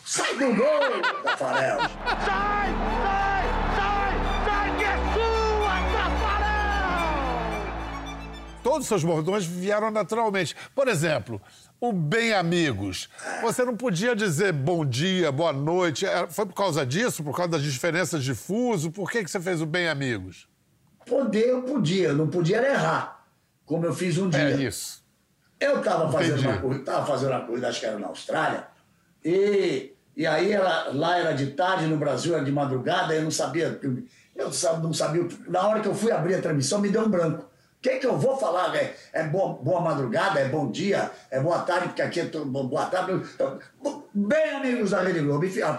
Sai 0.05 0.37
do 0.39 0.55
gol, 0.55 1.23
Tafarel! 1.23 1.79
Sai, 2.25 2.58
Todos 8.69 8.81
os 8.83 8.89
seus 8.89 9.03
bordões 9.03 9.47
vieram 9.47 9.91
naturalmente. 9.91 10.55
Por 10.75 10.89
exemplo, 10.89 11.41
o 11.81 11.91
Bem 11.91 12.35
Amigos. 12.35 13.09
Você 13.41 13.65
não 13.65 13.75
podia 13.75 14.15
dizer 14.15 14.53
bom 14.53 14.85
dia, 14.85 15.33
boa 15.33 15.55
noite. 15.55 16.05
Era- 16.05 16.29
Foi 16.29 16.45
por 16.45 16.53
causa 16.53 16.85
disso? 16.85 17.25
Por 17.25 17.35
causa 17.35 17.53
das 17.53 17.63
diferenças 17.63 18.23
de 18.23 18.35
fuso? 18.35 18.91
Por 18.91 19.11
que, 19.11 19.25
que 19.25 19.31
você 19.31 19.41
fez 19.41 19.63
o 19.63 19.67
Bem 19.67 19.89
Amigos? 19.89 20.47
Poder 21.07 21.49
eu 21.49 21.63
podia, 21.63 22.13
não 22.13 22.29
podia 22.29 22.59
errar, 22.59 23.25
como 23.65 23.87
eu 23.87 23.95
fiz 23.95 24.19
um 24.19 24.29
dia. 24.29 24.51
É 24.51 24.57
isso. 24.57 25.03
Eu 25.59 25.79
estava 25.79 26.13
fazendo, 26.13 26.39
uma 26.43 26.59
corrida, 26.59 26.85
tava 26.85 27.07
fazendo 27.07 27.31
uma 27.31 27.41
corrida, 27.47 27.69
acho 27.71 27.81
que 27.81 27.87
era 27.87 27.99
na 27.99 28.09
Austrália, 28.09 28.67
e, 29.25 29.95
e 30.15 30.27
aí 30.27 30.53
era, 30.53 30.91
lá 30.93 31.17
era 31.17 31.33
de 31.33 31.47
tarde, 31.53 31.87
no 31.87 31.97
Brasil 31.97 32.35
era 32.35 32.45
de 32.45 32.53
madrugada, 32.53 33.15
eu 33.15 33.23
não 33.23 33.31
sabia, 33.31 33.81
eu 33.83 34.05
não 34.83 34.93
sabia, 34.93 35.27
na 35.49 35.67
hora 35.67 35.81
que 35.81 35.89
eu 35.89 35.95
fui 35.95 36.13
abrir 36.13 36.35
a 36.35 36.43
transmissão 36.43 36.83
me 36.83 36.91
deu 36.91 37.01
um 37.07 37.09
branco. 37.09 37.48
O 37.79 37.81
que, 37.81 37.99
que 38.01 38.07
eu 38.07 38.19
vou 38.19 38.37
falar? 38.37 38.75
É, 38.75 38.95
é 39.13 39.23
boa, 39.23 39.55
boa 39.55 39.81
madrugada, 39.81 40.41
é 40.41 40.49
bom 40.49 40.69
dia, 40.71 41.11
é 41.31 41.39
boa 41.41 41.61
tarde, 41.61 41.89
porque 41.89 42.03
aqui 42.03 42.21
é 42.21 42.27
to- 42.27 42.45
boa 42.45 42.87
tarde. 42.87 43.13
Eu- 43.39 44.09
Bem, 44.13 44.51
amigos 44.57 44.91
da 44.91 45.01
Rede 45.03 45.21
Globo, 45.21 45.45
enfim, 45.45 45.63
ah, 45.63 45.79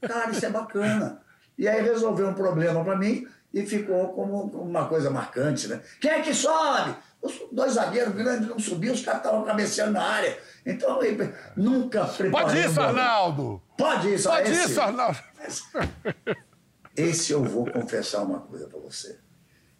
cara, 0.00 0.30
isso 0.30 0.46
é 0.46 0.48
bacana. 0.50 1.20
E 1.58 1.68
aí 1.68 1.82
resolveu 1.82 2.26
um 2.28 2.32
problema 2.34 2.82
para 2.82 2.96
mim 2.96 3.26
e 3.52 3.66
ficou 3.66 4.14
como 4.14 4.44
uma 4.44 4.86
coisa 4.88 5.10
marcante, 5.10 5.68
né? 5.68 5.82
Quem 6.00 6.10
é 6.10 6.20
que 6.22 6.32
sobe? 6.32 6.96
Os 7.20 7.38
dois 7.52 7.72
zagueiros 7.74 8.14
grandes 8.14 8.48
não 8.48 8.58
subiam, 8.58 8.94
os 8.94 9.02
caras 9.04 9.20
estavam 9.20 9.44
cabeceando 9.44 9.92
na 9.92 10.02
área. 10.02 10.38
Então, 10.64 11.02
eu 11.02 11.34
nunca 11.54 12.06
preparei... 12.06 12.46
Pode 12.62 12.66
isso. 12.66 12.80
Arnaldo! 12.80 13.62
Pode 13.76 14.14
isso, 14.14 14.26
Pode 14.30 14.50
esse- 14.50 14.70
isso, 14.70 14.80
Arnaldo! 14.80 15.18
Esse 16.96 17.32
eu 17.32 17.44
vou 17.44 17.70
confessar 17.70 18.22
uma 18.22 18.40
coisa 18.40 18.66
para 18.68 18.78
você. 18.80 19.18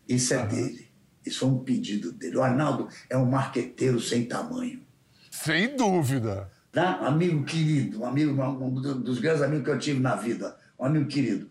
Isso 0.06 0.34
é 0.34 0.44
dele. 0.46 0.89
Isso 1.24 1.40
foi 1.40 1.48
um 1.48 1.58
pedido 1.64 2.12
dele. 2.12 2.36
O 2.36 2.42
Arnaldo 2.42 2.88
é 3.08 3.16
um 3.16 3.26
marqueteiro 3.26 4.00
sem 4.00 4.26
tamanho. 4.26 4.82
Sem 5.30 5.76
dúvida. 5.76 6.50
Tá? 6.72 7.00
Um 7.02 7.06
amigo 7.06 7.44
querido, 7.44 8.02
um 8.02 8.06
amigo, 8.06 8.32
um 8.42 8.74
do- 8.74 8.94
dos 9.00 9.18
grandes 9.18 9.42
amigos 9.42 9.64
que 9.64 9.70
eu 9.70 9.78
tive 9.78 10.00
na 10.00 10.14
vida. 10.14 10.56
Um 10.78 10.84
amigo 10.86 11.06
querido. 11.08 11.50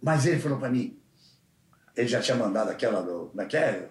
Mas 0.00 0.26
ele 0.26 0.38
falou 0.40 0.58
para 0.58 0.70
mim, 0.70 0.98
ele 1.96 2.06
já 2.06 2.20
tinha 2.20 2.36
mandado 2.36 2.70
aquela 2.70 3.00
do. 3.02 3.26
Como 3.28 3.40
é 3.40 3.46
que 3.46 3.56
é? 3.56 3.88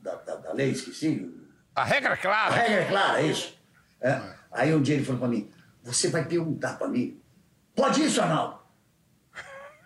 Da, 0.00 0.14
da, 0.16 0.36
da 0.36 0.52
lei, 0.52 0.70
esqueci. 0.70 1.30
A 1.74 1.84
regra 1.84 2.10
é 2.10 2.14
A 2.14 2.16
clara. 2.16 2.54
regra 2.54 2.80
é 2.82 2.88
clara, 2.88 3.20
é 3.22 3.26
isso. 3.26 3.58
É. 4.00 4.20
Aí 4.50 4.74
um 4.74 4.82
dia 4.82 4.94
ele 4.94 5.04
falou 5.04 5.20
para 5.20 5.28
mim: 5.28 5.50
Você 5.82 6.08
vai 6.08 6.24
perguntar 6.26 6.78
para 6.78 6.88
mim, 6.88 7.20
pode 7.74 8.02
isso, 8.04 8.20
Arnaldo? 8.20 8.58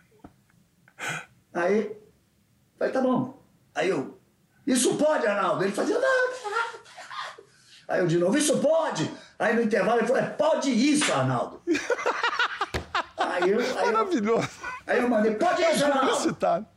Aí, 1.52 1.96
falei: 2.78 2.92
Tá 2.92 3.00
bom. 3.00 3.42
Aí 3.74 3.88
eu: 3.88 4.15
Isso 4.66 4.96
pode, 4.96 5.26
Arnaldo? 5.26 5.62
Ele 5.64 5.72
fazia: 5.72 5.98
Não. 5.98 6.26
Aí 7.88 8.00
eu 8.00 8.07
de 8.07 8.18
novo: 8.18 8.37
Isso 8.37 8.59
pode? 8.59 9.11
Aí 9.38 9.55
no 9.55 9.62
intervalo 9.62 10.00
ele 10.00 10.07
falou: 10.09 10.22
"É, 10.22 10.26
Pode 10.26 10.70
isso, 10.70 11.12
Arnaldo. 11.12 11.62
Aí 13.16 13.50
eu, 13.50 13.61
aí 13.61 13.87
eu, 13.87 13.92
Maravilhoso. 13.92 14.48
aí 14.87 14.98
eu 14.98 15.09
mandei: 15.09 15.35
Pode 15.35 15.62
isso, 15.62 15.85
Arnaldo. 15.85 16.07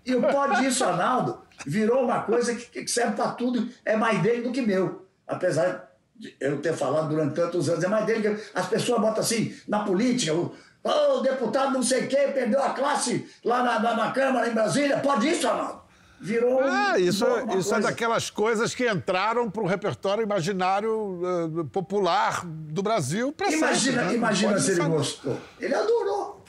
E 0.06 0.16
o 0.16 0.22
pode 0.22 0.66
isso, 0.66 0.84
Arnaldo, 0.84 1.42
virou 1.66 2.04
uma 2.04 2.22
coisa 2.22 2.54
que, 2.56 2.84
que 2.84 2.88
serve 2.92 3.14
para 3.16 3.32
tudo, 3.32 3.70
é 3.86 3.96
mais 3.96 4.22
dele 4.22 4.42
do 4.44 4.52
que 4.52 4.62
meu. 4.62 5.06
Apesar 5.28 5.90
de 6.16 6.36
eu 6.40 6.62
ter 6.62 6.74
falado 6.74 7.10
durante 7.10 7.34
tantos 7.34 7.70
anos, 7.70 7.84
é 7.84 7.88
mais 7.88 8.06
dele 8.06 8.36
que 8.36 8.50
as 8.54 8.68
pessoas 8.68 9.00
botam 9.02 9.22
assim, 9.22 9.56
na 9.68 9.80
política, 9.86 10.34
o, 10.34 10.54
"Ô, 10.84 11.18
o 11.18 11.22
deputado 11.22 11.72
não 11.72 11.82
sei 11.84 12.08
quem 12.08 12.32
perdeu 12.34 12.62
a 12.62 12.72
classe 12.72 13.30
lá 13.44 13.64
na, 13.64 13.80
na, 13.80 13.96
na 13.96 14.12
Câmara, 14.12 14.48
em 14.50 14.54
Brasília, 14.54 15.00
pode 15.00 15.30
isso, 15.30 15.48
Arnaldo? 15.48 15.82
Virou. 16.20 16.60
Ah, 16.62 16.98
isso, 17.00 17.26
é 17.26 17.80
daquelas 17.80 18.30
coisas 18.30 18.74
que 18.76 18.90
entraram 18.90 19.50
para 19.50 19.62
o 19.62 19.68
repertório 19.68 20.24
imaginário 20.24 21.22
eh, 21.62 21.64
popular 21.72 22.46
do 22.46 22.82
Brasil 22.84 23.32
para 23.32 23.52
Imagina, 23.52 23.76
sempre. 24.02 24.06
né? 24.12 24.16
imagina 24.16 24.52
pode 24.54 24.64
se 24.64 24.72
ele 24.72 24.86
gostou. 24.86 25.38
Ele 25.60 25.74
adorou. 25.76 26.44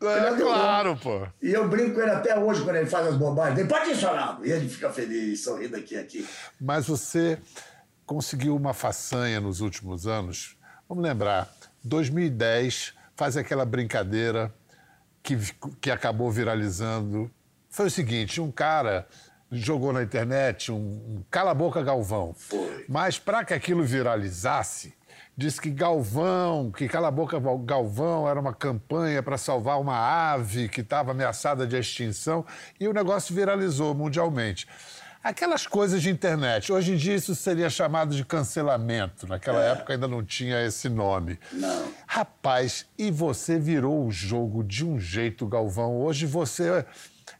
Ele 0.00 0.10
É, 0.10 0.28
adorou. 0.28 0.52
claro, 0.54 0.96
pô. 0.96 1.26
E 1.42 1.52
eu 1.52 1.68
brinco 1.68 1.94
com 1.96 2.00
ele 2.02 2.10
até 2.10 2.38
hoje 2.38 2.62
quando 2.62 2.76
ele 2.76 2.86
faz 2.86 3.06
as 3.08 3.16
bobagens. 3.16 3.58
Ele 3.58 3.68
pode 3.68 3.90
ir, 3.90 3.96
Sonaldo. 3.96 4.46
E 4.46 4.52
ele 4.52 4.68
fica 4.68 4.90
feliz, 4.90 5.42
sorrindo 5.42 5.76
aqui 5.76 5.96
aqui. 5.96 6.28
Mas 6.60 6.86
você 6.86 7.38
conseguiu 8.06 8.54
uma 8.54 8.72
façanha 8.72 9.40
nos 9.40 9.60
últimos 9.60 10.06
anos. 10.06 10.56
Vamos 10.88 11.02
lembrar, 11.04 11.48
2010 11.82 12.94
faz 13.16 13.36
aquela 13.36 13.64
brincadeira 13.64 14.54
que, 15.22 15.36
que 15.80 15.90
acabou 15.90 16.30
viralizando. 16.30 17.30
Foi 17.78 17.86
o 17.86 17.90
seguinte, 17.92 18.40
um 18.40 18.50
cara 18.50 19.06
jogou 19.52 19.92
na 19.92 20.02
internet 20.02 20.72
um, 20.72 20.74
um 20.74 21.24
cala 21.30 21.52
a 21.52 21.54
boca 21.54 21.80
Galvão. 21.80 22.34
Foi. 22.36 22.84
Mas 22.88 23.20
para 23.20 23.44
que 23.44 23.54
aquilo 23.54 23.84
viralizasse, 23.84 24.94
disse 25.36 25.60
que 25.60 25.70
Galvão, 25.70 26.72
que 26.72 26.88
cala 26.88 27.08
boca 27.08 27.38
Galvão 27.64 28.28
era 28.28 28.40
uma 28.40 28.52
campanha 28.52 29.22
para 29.22 29.38
salvar 29.38 29.80
uma 29.80 29.96
ave 29.96 30.68
que 30.68 30.80
estava 30.80 31.12
ameaçada 31.12 31.68
de 31.68 31.76
extinção 31.76 32.44
e 32.80 32.88
o 32.88 32.92
negócio 32.92 33.32
viralizou 33.32 33.94
mundialmente. 33.94 34.66
Aquelas 35.22 35.64
coisas 35.64 36.02
de 36.02 36.10
internet, 36.10 36.72
hoje 36.72 36.94
em 36.94 36.96
dia 36.96 37.14
isso 37.14 37.32
seria 37.32 37.70
chamado 37.70 38.12
de 38.12 38.24
cancelamento. 38.24 39.24
Naquela 39.28 39.62
época 39.62 39.92
ainda 39.92 40.08
não 40.08 40.24
tinha 40.24 40.66
esse 40.66 40.88
nome. 40.88 41.38
Não. 41.52 41.92
Rapaz, 42.08 42.86
e 42.98 43.08
você 43.08 43.56
virou 43.56 44.04
o 44.04 44.10
jogo 44.10 44.64
de 44.64 44.84
um 44.84 44.98
jeito, 44.98 45.46
Galvão. 45.46 46.00
Hoje 46.00 46.26
você 46.26 46.84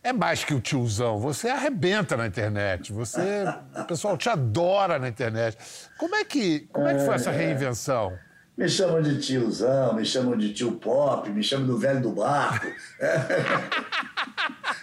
é 0.08 0.12
mais 0.12 0.42
que 0.42 0.54
o 0.54 0.60
tiozão. 0.60 1.18
Você 1.18 1.48
arrebenta 1.48 2.16
na 2.16 2.26
internet. 2.26 2.92
Você, 2.92 3.44
o 3.78 3.84
pessoal 3.84 4.16
te 4.16 4.28
adora 4.28 4.98
na 4.98 5.08
internet. 5.08 5.56
Como 5.98 6.14
é 6.14 6.24
que, 6.24 6.60
como 6.72 6.88
é 6.88 6.94
que 6.94 7.04
foi 7.04 7.14
essa 7.14 7.30
reinvenção? 7.30 8.12
Me 8.56 8.68
chamam 8.68 9.02
de 9.02 9.20
tiozão, 9.20 9.94
me 9.94 10.04
chamam 10.04 10.36
de 10.36 10.52
tio 10.52 10.72
pop, 10.72 11.30
me 11.30 11.42
chamam 11.42 11.66
do 11.66 11.78
velho 11.78 12.00
do 12.00 12.10
barco. 12.12 12.66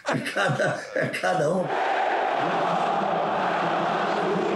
É, 0.08 0.18
cada, 0.34 0.80
é 0.94 1.08
cada 1.08 1.54
um. 1.54 1.66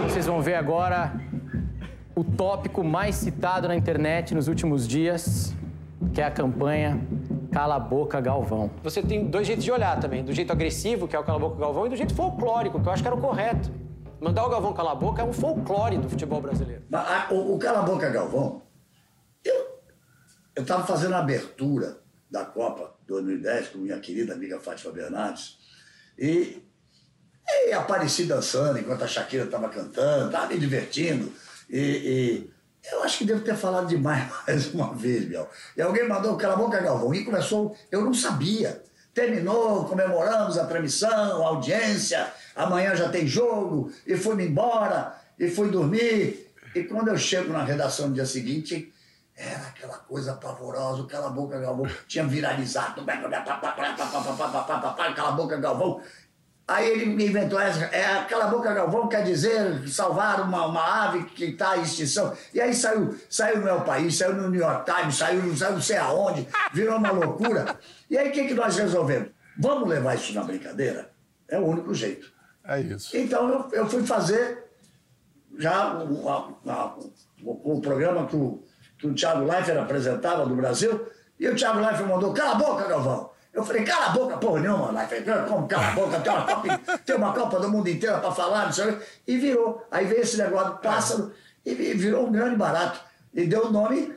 Vocês 0.04 0.24
vão 0.24 0.40
ver 0.40 0.54
agora 0.54 1.12
o 2.14 2.22
tópico 2.22 2.84
mais 2.84 3.16
citado 3.16 3.66
na 3.66 3.74
internet 3.74 4.34
nos 4.34 4.46
últimos 4.46 4.86
dias, 4.86 5.52
que 6.14 6.20
é 6.20 6.24
a 6.24 6.30
campanha 6.30 7.00
Cala 7.52 7.76
a 7.76 7.80
Boca 7.80 8.20
Galvão. 8.20 8.70
Você 8.82 9.02
tem 9.02 9.26
dois 9.26 9.46
jeitos 9.46 9.64
de 9.64 9.72
olhar 9.72 9.98
também. 10.00 10.22
Do 10.24 10.32
jeito 10.32 10.52
agressivo, 10.52 11.08
que 11.08 11.16
é 11.16 11.18
o 11.18 11.24
Cala 11.24 11.38
a 11.38 11.40
Boca 11.40 11.58
Galvão, 11.60 11.86
e 11.86 11.88
do 11.90 11.96
jeito 11.96 12.14
folclórico, 12.14 12.80
que 12.80 12.88
eu 12.88 12.92
acho 12.92 13.02
que 13.02 13.08
era 13.08 13.16
o 13.16 13.20
correto. 13.20 13.70
Mandar 14.20 14.44
o 14.44 14.50
Galvão 14.50 14.72
calar 14.74 14.92
a 14.92 14.96
boca 14.96 15.22
é 15.22 15.24
um 15.24 15.32
folclore 15.32 15.96
do 15.96 16.08
futebol 16.08 16.40
brasileiro. 16.42 16.82
Mas, 16.90 17.08
a- 17.08 17.28
o, 17.32 17.54
o 17.54 17.58
Cala 17.58 17.78
a 17.78 17.82
Boca 17.82 18.08
Galvão, 18.10 18.62
eu 19.44 20.62
estava 20.62 20.86
fazendo 20.86 21.14
a 21.14 21.18
abertura 21.20 22.00
da 22.30 22.44
Copa 22.44 22.94
2010 23.06 23.68
com 23.70 23.78
minha 23.78 23.98
querida 23.98 24.34
amiga 24.34 24.60
Fátima 24.60 24.92
Bernardes 24.92 25.56
e, 26.18 26.62
e 27.66 27.72
apareci 27.72 28.24
dançando 28.24 28.78
enquanto 28.78 29.02
a 29.04 29.06
Shakira 29.08 29.44
estava 29.44 29.68
cantando, 29.70 30.26
estava 30.26 30.46
me 30.48 30.58
divertindo. 30.58 31.32
E, 31.70 31.78
e 31.78 32.50
eu 32.90 33.02
acho 33.02 33.18
que 33.18 33.24
devo 33.24 33.42
ter 33.42 33.56
falado 33.56 33.86
demais 33.86 34.24
mais 34.46 34.72
uma 34.72 34.94
vez, 34.94 35.24
Biel. 35.24 35.48
E 35.76 35.82
alguém 35.82 36.08
mandou 36.08 36.36
Cala 36.36 36.56
Boca 36.56 36.80
Galvão 36.80 37.14
e 37.14 37.24
começou, 37.24 37.76
eu 37.90 38.02
não 38.02 38.14
sabia. 38.14 38.82
Terminou, 39.12 39.86
comemoramos 39.86 40.56
a 40.56 40.66
transmissão, 40.66 41.44
a 41.44 41.48
audiência, 41.48 42.32
amanhã 42.54 42.94
já 42.94 43.08
tem 43.08 43.26
jogo, 43.26 43.92
e 44.06 44.16
fui-me 44.16 44.46
embora, 44.46 45.16
e 45.38 45.50
fui 45.50 45.68
dormir. 45.68 46.48
E 46.74 46.84
quando 46.84 47.08
eu 47.08 47.18
chego 47.18 47.52
na 47.52 47.64
redação 47.64 48.08
no 48.08 48.14
dia 48.14 48.24
seguinte, 48.24 48.92
era 49.36 49.68
aquela 49.68 49.98
coisa 49.98 50.34
pavorosa, 50.34 51.06
Cala 51.06 51.30
Boca 51.30 51.58
Galvão 51.58 51.90
tinha 52.06 52.24
viralizado, 52.24 53.04
Cala 53.04 53.28
a 55.16 55.32
Boca 55.32 55.56
Galvão. 55.56 56.00
Aí 56.70 56.88
ele 56.88 57.24
inventou 57.24 57.58
essa, 57.58 57.84
é, 57.86 58.24
Cala 58.28 58.44
a 58.44 58.46
Boca 58.48 58.72
Galvão 58.72 59.08
quer 59.08 59.24
dizer 59.24 59.88
salvar 59.88 60.40
uma, 60.40 60.66
uma 60.66 61.04
ave 61.06 61.24
que 61.24 61.46
está 61.46 61.76
em 61.76 61.82
extinção. 61.82 62.32
E 62.54 62.60
aí 62.60 62.72
saiu, 62.72 63.16
saiu 63.28 63.56
no 63.58 63.64
meu 63.64 63.80
país, 63.80 64.16
saiu 64.16 64.34
no 64.34 64.48
New 64.48 64.60
York 64.60 64.84
Times, 64.88 65.16
saiu, 65.16 65.56
saiu 65.56 65.72
não 65.72 65.80
sei 65.82 65.96
aonde, 65.96 66.46
virou 66.72 66.96
uma 66.96 67.10
loucura. 67.10 67.76
E 68.08 68.16
aí 68.16 68.28
o 68.28 68.32
que, 68.32 68.46
que 68.46 68.54
nós 68.54 68.76
resolvemos? 68.76 69.30
Vamos 69.58 69.88
levar 69.88 70.14
isso 70.14 70.32
na 70.32 70.44
brincadeira? 70.44 71.10
É 71.48 71.58
o 71.58 71.66
único 71.66 71.92
jeito. 71.92 72.30
É 72.64 72.78
isso. 72.80 73.16
Então 73.16 73.48
eu, 73.48 73.68
eu 73.72 73.88
fui 73.90 74.04
fazer 74.06 74.64
já 75.58 75.98
o, 75.98 76.28
a- 76.28 76.72
a- 76.72 76.94
o- 77.42 77.74
o 77.76 77.80
programa 77.80 78.26
que 78.26 78.36
o, 78.36 78.62
que 78.96 79.06
o 79.08 79.14
Thiago 79.14 79.44
Leifert 79.44 79.78
apresentava 79.78 80.46
do 80.46 80.54
Brasil, 80.54 81.04
e 81.38 81.48
o 81.48 81.56
Thiago 81.56 81.80
Leifert 81.80 82.06
mandou, 82.08 82.32
cala 82.32 82.52
a 82.52 82.54
boca, 82.54 82.86
Galvão. 82.86 83.30
Eu 83.52 83.64
falei, 83.64 83.84
cala 83.84 84.06
a 84.06 84.10
boca, 84.10 84.36
porra 84.38 84.60
nenhuma, 84.60 84.92
Leifert. 84.92 85.48
Como 85.48 85.66
cala 85.66 85.88
a 85.88 85.90
boca? 85.92 86.20
Tem 86.20 86.32
uma 86.32 86.44
Copa, 86.46 86.78
tem 87.04 87.16
uma 87.16 87.32
Copa 87.34 87.60
do 87.60 87.68
Mundo 87.68 87.88
inteira 87.88 88.18
para 88.18 88.30
falar, 88.32 88.66
não 88.66 88.72
sei 88.72 88.90
o 88.90 88.96
quê. 88.98 89.06
E 89.26 89.38
virou. 89.38 89.86
Aí 89.90 90.06
veio 90.06 90.20
esse 90.20 90.36
negócio 90.38 90.72
do 90.74 90.78
pássaro 90.78 91.32
e 91.66 91.74
vi- 91.74 91.94
virou 91.94 92.26
um 92.28 92.32
grande 92.32 92.56
barato. 92.56 93.00
E 93.34 93.46
deu 93.46 93.66
o 93.66 93.72
nome 93.72 94.14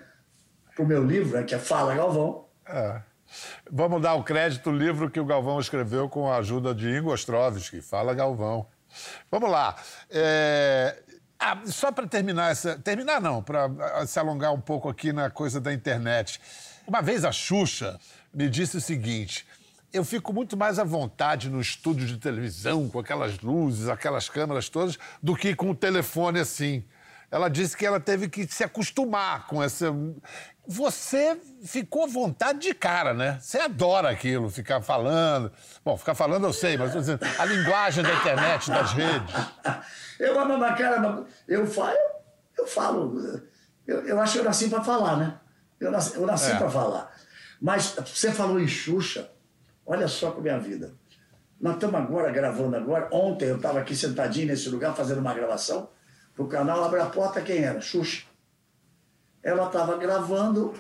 pro 0.76 0.86
meu 0.86 1.04
livro, 1.04 1.38
né, 1.38 1.43
que 1.43 1.56
é 1.56 1.60
Fala 1.60 1.96
Galvão. 1.96 2.46
É. 2.67 3.02
Vamos 3.72 4.02
dar 4.02 4.13
o 4.13 4.24
crédito 4.24 4.69
ao 4.69 4.76
livro 4.76 5.10
que 5.10 5.19
o 5.19 5.26
Galvão 5.26 5.60
escreveu 5.60 6.08
com 6.08 6.32
a 6.32 6.38
ajuda 6.38 6.74
de 6.74 6.88
Ingo 6.88 7.12
Ostrovski. 7.12 7.82
Fala, 7.82 8.13
Galvão. 8.13 8.67
Vamos 9.32 9.50
lá. 9.50 9.76
É, 10.12 10.96
ah, 11.39 11.60
só 11.65 11.91
para 11.91 12.06
terminar 12.06 12.52
essa. 12.52 12.78
Terminar 12.78 13.19
não, 13.19 13.41
para 13.41 13.67
se 14.06 14.19
alongar 14.19 14.54
um 14.54 14.62
pouco 14.62 14.88
aqui 14.88 15.12
na 15.12 15.32
coisa 15.32 15.60
da 15.60 15.74
internet. 15.74 16.39
Uma 16.86 17.02
vez 17.02 17.26
a 17.26 17.32
Xuxa 17.32 18.00
me 18.34 18.50
disse 18.50 18.78
o 18.78 18.82
seguinte. 18.82 19.46
Eu 19.91 20.04
fico 20.04 20.34
muito 20.34 20.58
mais 20.58 20.80
à 20.80 20.84
vontade 20.84 21.50
no 21.50 21.62
estúdio 21.62 22.08
de 22.08 22.17
televisão, 22.17 22.89
com 22.89 23.00
aquelas 23.00 23.39
luzes, 23.39 23.88
aquelas 23.88 24.28
câmeras 24.28 24.67
todas, 24.69 24.98
do 25.22 25.36
que 25.36 25.56
com 25.56 25.69
o 25.69 25.76
telefone 25.76 26.39
assim. 26.39 26.84
Ela 27.30 27.50
disse 27.50 27.76
que 27.78 27.86
ela 27.86 28.00
teve 28.00 28.28
que 28.30 28.46
se 28.48 28.63
acostumar 28.63 29.48
com 29.48 29.62
essa. 29.62 29.93
Você 30.67 31.38
ficou 31.65 32.06
à 32.06 32.08
vontade 32.08 32.60
de 32.60 32.74
cara, 32.74 33.13
né? 33.13 33.38
Você 33.41 33.60
adora 33.60 34.10
aquilo, 34.10 34.50
ficar 34.50 34.82
falando. 34.82 35.52
Bom, 35.84 35.98
ficar 35.98 36.15
falando 36.15 36.46
eu 36.46 36.54
sei, 36.54 36.78
mas 36.78 36.93
dizendo, 36.93 37.19
a 37.38 37.46
linguagem 37.46 38.04
da 38.04 38.13
internet, 38.13 38.69
das 38.69 38.91
redes. 38.93 39.36
Eu, 40.19 40.36
mas, 40.36 40.60
mas, 40.60 40.78
cara, 40.78 41.26
eu 41.48 41.65
falo, 41.65 41.98
eu 42.58 42.67
falo. 42.67 43.41
Eu, 43.86 44.08
eu 44.08 44.22
acho 44.22 44.34
que 44.34 44.39
eu 44.39 44.43
nasci 44.43 44.69
para 44.69 44.82
falar, 44.84 45.17
né? 45.17 45.39
Eu 45.80 45.91
nasci, 45.91 46.15
eu 46.15 46.26
nasci 46.26 46.52
É. 46.52 46.56
para 46.56 46.69
falar. 46.69 47.12
Mas 47.63 47.95
você 47.95 48.30
falou 48.30 48.60
em 48.60 48.67
Xuxa, 48.67 49.30
olha 49.86 50.06
só 50.10 50.32
com 50.32 50.39
a 50.41 50.43
minha 50.43 50.60
vida. 50.60 50.91
Nós 51.62 51.76
estamos 51.76 51.95
agora 51.95 52.30
gravando 52.30 52.76
agora. 52.76 53.08
Ontem 53.10 53.45
eu 53.45 53.56
estava 53.56 53.80
aqui 53.80 53.95
sentadinho 53.95 54.47
nesse 54.47 54.67
lugar 54.69 54.93
fazendo 54.93 55.19
uma 55.19 55.34
gravação 55.34 55.88
pro 56.36 56.45
canal 56.47 56.84
Abre 56.84 56.99
a 56.99 57.06
Porta, 57.06 57.39
quem 57.41 57.60
era? 57.63 57.80
Xuxa. 57.80 58.23
Ela 59.41 59.67
estava 59.67 59.95
gravando, 59.97 60.73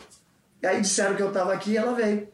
e 0.61 0.67
aí 0.67 0.81
disseram 0.81 1.15
que 1.15 1.23
eu 1.23 1.29
estava 1.29 1.53
aqui 1.53 1.71
e 1.71 1.77
ela 1.77 1.93
veio. 1.93 2.27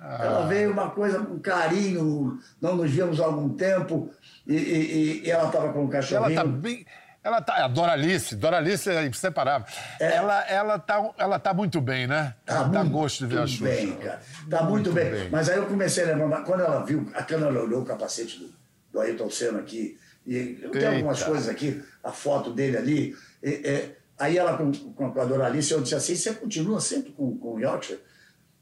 Ela 0.00 0.46
veio 0.46 0.70
uma 0.70 0.90
coisa, 0.90 1.18
um 1.20 1.38
carinho, 1.38 2.38
não 2.60 2.76
nos 2.76 2.90
víamos 2.90 3.18
há 3.20 3.24
algum 3.24 3.48
tempo, 3.54 4.10
e, 4.46 4.54
e- 4.54 5.22
e 5.26 5.30
ela 5.30 5.46
estava 5.48 5.72
com 5.72 5.80
um 5.80 5.82
Ela 5.84 5.90
cachorrinho. 5.92 6.34
tá 6.40 6.44
bem. 6.46 6.86
Ela 7.28 7.42
tá. 7.42 7.62
A 7.62 7.68
Doralice, 7.68 8.36
Doralice 8.36 8.88
é 8.88 9.04
inseparável. 9.04 9.66
Ela, 10.00 10.40
ela, 10.48 10.78
tá, 10.78 11.10
ela 11.18 11.38
tá 11.38 11.52
muito 11.52 11.78
bem, 11.78 12.06
né? 12.06 12.34
Tá, 12.46 12.62
dá 12.62 12.82
gosto 12.82 13.18
de 13.18 13.26
ver 13.26 13.36
a 13.36 13.40
Muito 13.40 13.52
Xuxa. 13.52 13.64
bem, 13.64 13.96
cara. 13.96 14.20
Tá 14.48 14.62
muito, 14.62 14.90
bem. 14.92 15.28
Mas 15.30 15.50
aí 15.50 15.58
eu 15.58 15.66
comecei 15.66 16.04
a 16.04 16.16
lembrar, 16.16 16.42
quando 16.44 16.60
ela 16.60 16.82
viu, 16.82 17.06
a 17.14 17.22
câmera 17.22 17.62
olhou 17.62 17.82
o 17.82 17.84
capacete 17.84 18.38
do, 18.38 18.50
do 18.90 19.00
Ayrton 19.00 19.28
Senna 19.28 19.58
aqui, 19.58 19.98
e 20.26 20.58
eu 20.62 20.70
tenho 20.70 20.90
algumas 20.90 21.22
coisas 21.22 21.50
aqui, 21.50 21.82
a 22.02 22.12
foto 22.12 22.50
dele 22.50 22.78
ali. 22.78 23.16
e, 23.42 23.50
é, 23.62 23.96
aí 24.18 24.38
ela 24.38 24.56
com, 24.56 24.72
com 24.72 25.20
a 25.20 25.24
Doralice, 25.26 25.72
eu 25.72 25.82
disse 25.82 25.96
assim, 25.96 26.16
você 26.16 26.32
continua 26.32 26.80
sempre 26.80 27.12
com, 27.12 27.36
com 27.36 27.56
o 27.56 27.60
Yorkshire 27.60 28.00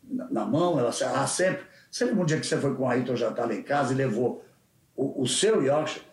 na, 0.02 0.29
na 0.29 0.44
mão? 0.44 0.76
Ela 0.76 0.90
disse, 0.90 1.05
ah, 1.05 1.26
sempre. 1.29 1.64
Lembra 2.00 2.22
um 2.22 2.26
dia 2.26 2.40
que 2.40 2.46
você 2.46 2.59
foi 2.59 2.74
com 2.74 2.83
o 2.83 2.88
Ayrton 2.88 3.14
já 3.14 3.31
lá 3.31 3.55
em 3.55 3.62
casa 3.62 3.92
e 3.92 3.96
levou 3.96 4.44
o, 4.96 5.22
o 5.22 5.26
seu 5.29 5.62
Yorkshire 5.62 6.05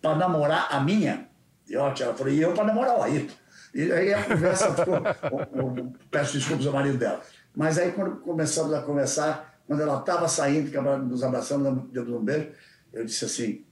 para 0.00 0.14
namorar 0.14 0.68
a 0.70 0.78
minha 0.78 1.31
Yorkshire? 1.72 2.08
Ela 2.08 2.16
falou, 2.16 2.32
e 2.32 2.40
eu 2.40 2.52
para 2.54 2.64
namorar 2.64 2.98
o 2.98 3.02
Ayrton. 3.02 3.34
E 3.74 3.90
aí 3.90 4.12
a 4.12 4.22
conversa 4.24 4.74
ficou. 4.74 5.00
peço 6.10 6.34
desculpas 6.34 6.66
ao 6.66 6.72
marido 6.72 6.98
dela. 6.98 7.22
Mas 7.54 7.78
aí, 7.78 7.92
quando 7.92 8.16
começamos 8.16 8.72
a 8.72 8.82
conversar, 8.82 9.58
quando 9.66 9.80
ela 9.80 9.98
estava 10.00 10.28
saindo, 10.28 10.70
que 10.70 10.76
ela 10.76 10.98
nos 10.98 11.22
abraçamos, 11.22 11.90
demos 11.90 12.10
um 12.10 12.24
beijo, 12.24 12.50
eu 12.92 13.04
disse 13.04 13.24
assim: 13.24 13.64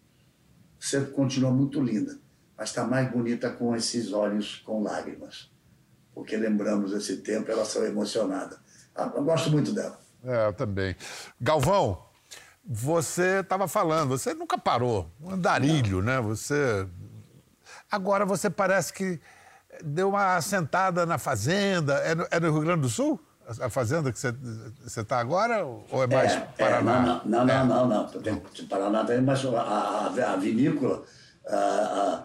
Você 0.78 1.00
continua 1.02 1.50
muito 1.50 1.82
linda, 1.82 2.18
mas 2.56 2.70
está 2.70 2.84
mais 2.84 3.10
bonita 3.10 3.50
com 3.50 3.74
esses 3.74 4.12
olhos 4.12 4.62
com 4.64 4.82
lágrimas. 4.82 5.50
Porque 6.14 6.36
lembramos 6.36 6.92
esse 6.92 7.18
tempo, 7.18 7.50
ela 7.50 7.64
saiu 7.64 7.86
emocionada. 7.86 8.58
Ah, 8.94 9.10
Eu 9.14 9.24
gosto 9.24 9.50
muito 9.50 9.72
dela. 9.72 9.98
É, 10.24 10.46
eu 10.48 10.52
também. 10.52 10.94
Galvão, 11.40 12.02
você 12.64 13.40
estava 13.40 13.66
falando, 13.66 14.10
você 14.10 14.34
nunca 14.34 14.58
parou, 14.58 15.10
um 15.20 15.30
andarilho, 15.30 16.02
né? 16.02 16.20
Você. 16.20 16.86
Agora 17.90 18.24
você 18.24 18.48
parece 18.48 18.92
que 18.92 19.20
deu 19.83 20.11
uma 20.11 20.37
assentada 20.37 21.05
na 21.07 21.18
fazenda. 21.18 21.94
É 21.94 22.14
no, 22.14 22.26
é 22.31 22.40
no 22.40 22.53
Rio 22.53 22.61
Grande 22.61 22.83
do 22.83 22.88
Sul? 22.88 23.20
A 23.61 23.68
fazenda 23.68 24.12
que 24.12 24.18
você 24.18 24.33
está 25.00 25.18
agora? 25.18 25.64
Ou 25.64 26.05
é 26.05 26.07
mais 26.07 26.33
É, 26.33 26.40
Paraná? 26.57 27.20
é, 27.24 27.29
não, 27.29 27.44
não, 27.46 27.53
É. 27.55 27.64
não, 27.64 27.66
não, 27.66 27.88
não. 27.88 28.07
Tem, 28.22 28.37
Paraná 28.68 29.05
tem, 29.05 29.20
mas 29.20 29.44
a, 29.44 29.61
a, 29.61 30.33
a 30.35 30.37
vinícola 30.37 31.03
a- 31.48 32.24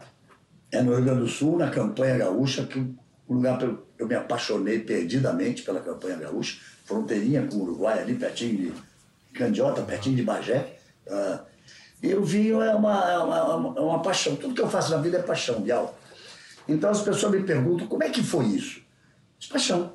é 0.71 0.81
no 0.83 0.93
Rio 0.95 1.03
Grande 1.05 1.21
do 1.21 1.27
Sul, 1.27 1.57
na 1.57 1.71
campanha 1.71 2.17
gaúcha, 2.19 2.65
que 2.65 2.79
o 3.27 3.33
lugar 3.33 3.57
que 3.57 3.65
eu, 3.97 4.07
me 4.07 4.13
apaixonei 4.13 4.79
perdidamente 4.79 5.63
pela 5.63 5.79
campanha 5.79 6.17
gaúcha, 6.17 6.59
fronteirinha 6.85 7.47
com 7.47 7.57
o 7.57 7.63
Uruguai, 7.63 7.99
ali 7.99 8.13
pertinho 8.13 8.71
de 8.71 8.73
Candiota, 9.33 9.81
pertinho 9.81 10.15
de 10.15 10.21
Bagé. 10.23 10.77
Ah, 11.09 11.39
e 12.05 12.15
o 12.15 12.23
vinho 12.23 12.61
é 12.61 12.75
uma, 12.75 13.11
é, 13.11 13.17
uma, 13.17 13.37
é 13.37 13.79
é 13.79 13.81
uma 13.81 14.01
paixão. 14.01 14.35
Tudo 14.35 14.53
que 14.53 14.61
eu 14.61 14.69
faço 14.69 14.91
na 14.91 14.97
vida 14.97 15.17
é 15.17 15.21
paixão, 15.21 15.59
Bial. 15.61 15.97
Então 16.67 16.89
as 16.89 17.01
pessoas 17.01 17.31
me 17.31 17.43
perguntam 17.43 17.87
como 17.87 18.03
é 18.03 18.09
que 18.09 18.21
foi 18.21 18.45
isso? 18.45 18.81
De 19.39 19.47
paixão. 19.47 19.93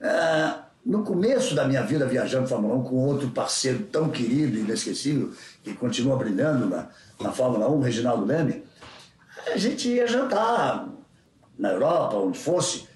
Ah, 0.00 0.64
no 0.84 1.02
começo 1.02 1.54
da 1.54 1.66
minha 1.66 1.82
vida 1.82 2.06
viajando 2.06 2.48
Fórmula 2.48 2.74
1 2.76 2.82
com 2.84 2.96
outro 2.96 3.28
parceiro 3.30 3.84
tão 3.90 4.08
querido 4.08 4.56
e 4.56 4.60
inesquecível, 4.60 5.32
que 5.62 5.74
continua 5.74 6.16
brilhando 6.16 6.66
na, 6.66 6.88
na 7.20 7.32
Fórmula 7.32 7.68
1, 7.68 7.80
Reginaldo 7.80 8.24
Leme, 8.24 8.64
a 9.52 9.56
gente 9.56 9.88
ia 9.88 10.06
jantar 10.06 10.88
na 11.58 11.70
Europa, 11.70 12.16
onde 12.16 12.38
fosse. 12.38 12.88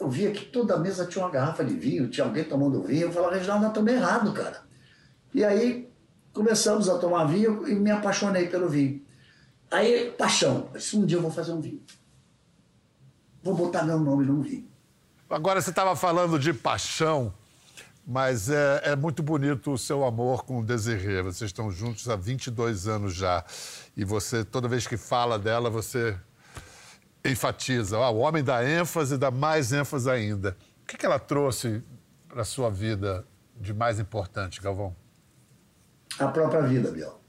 Eu 0.00 0.08
via 0.08 0.30
que 0.30 0.44
toda 0.46 0.78
mesa 0.78 1.06
tinha 1.06 1.24
uma 1.24 1.30
garrafa 1.30 1.64
de 1.64 1.74
vinho, 1.74 2.08
tinha 2.08 2.26
alguém 2.26 2.44
tomando 2.44 2.82
vinho. 2.82 3.02
Eu 3.02 3.12
falava, 3.12 3.34
Reginaldo, 3.34 3.62
nós 3.62 3.70
estamos 3.70 3.92
errado, 3.92 4.32
cara. 4.32 4.62
E 5.32 5.44
aí 5.44 5.83
começamos 6.34 6.88
a 6.88 6.98
tomar 6.98 7.24
vinho 7.24 7.66
e 7.66 7.74
me 7.76 7.90
apaixonei 7.90 8.48
pelo 8.48 8.68
vinho. 8.68 9.00
Aí, 9.70 10.10
paixão. 10.18 10.68
Eu 10.74 10.78
disse, 10.78 10.96
um 10.96 11.06
dia 11.06 11.16
eu 11.16 11.22
vou 11.22 11.30
fazer 11.30 11.52
um 11.52 11.60
vinho. 11.60 11.80
Vou 13.42 13.54
botar 13.54 13.84
meu 13.84 13.98
nome 13.98 14.26
num 14.26 14.42
vinho. 14.42 14.68
Agora 15.30 15.60
você 15.62 15.70
estava 15.70 15.96
falando 15.96 16.38
de 16.38 16.52
paixão, 16.52 17.32
mas 18.06 18.50
é, 18.50 18.80
é 18.84 18.96
muito 18.96 19.22
bonito 19.22 19.72
o 19.72 19.78
seu 19.78 20.04
amor 20.04 20.44
com 20.44 20.58
o 20.58 20.64
Desirê. 20.64 21.22
Vocês 21.22 21.48
estão 21.48 21.70
juntos 21.70 22.08
há 22.08 22.16
22 22.16 22.88
anos 22.88 23.14
já. 23.14 23.44
E 23.96 24.04
você, 24.04 24.44
toda 24.44 24.68
vez 24.68 24.86
que 24.86 24.96
fala 24.96 25.38
dela, 25.38 25.70
você 25.70 26.16
enfatiza. 27.24 27.96
Ah, 27.96 28.10
o 28.10 28.18
homem 28.18 28.42
dá 28.44 28.68
ênfase, 28.68 29.16
dá 29.16 29.30
mais 29.30 29.72
ênfase 29.72 30.10
ainda. 30.10 30.56
O 30.82 30.86
que, 30.86 30.98
que 30.98 31.06
ela 31.06 31.18
trouxe 31.18 31.82
para 32.28 32.42
a 32.42 32.44
sua 32.44 32.70
vida 32.70 33.26
de 33.56 33.72
mais 33.72 33.98
importante, 33.98 34.60
Galvão? 34.60 34.94
A 36.18 36.28
própria 36.28 36.62
vida, 36.62 36.90
Biel. 36.90 37.20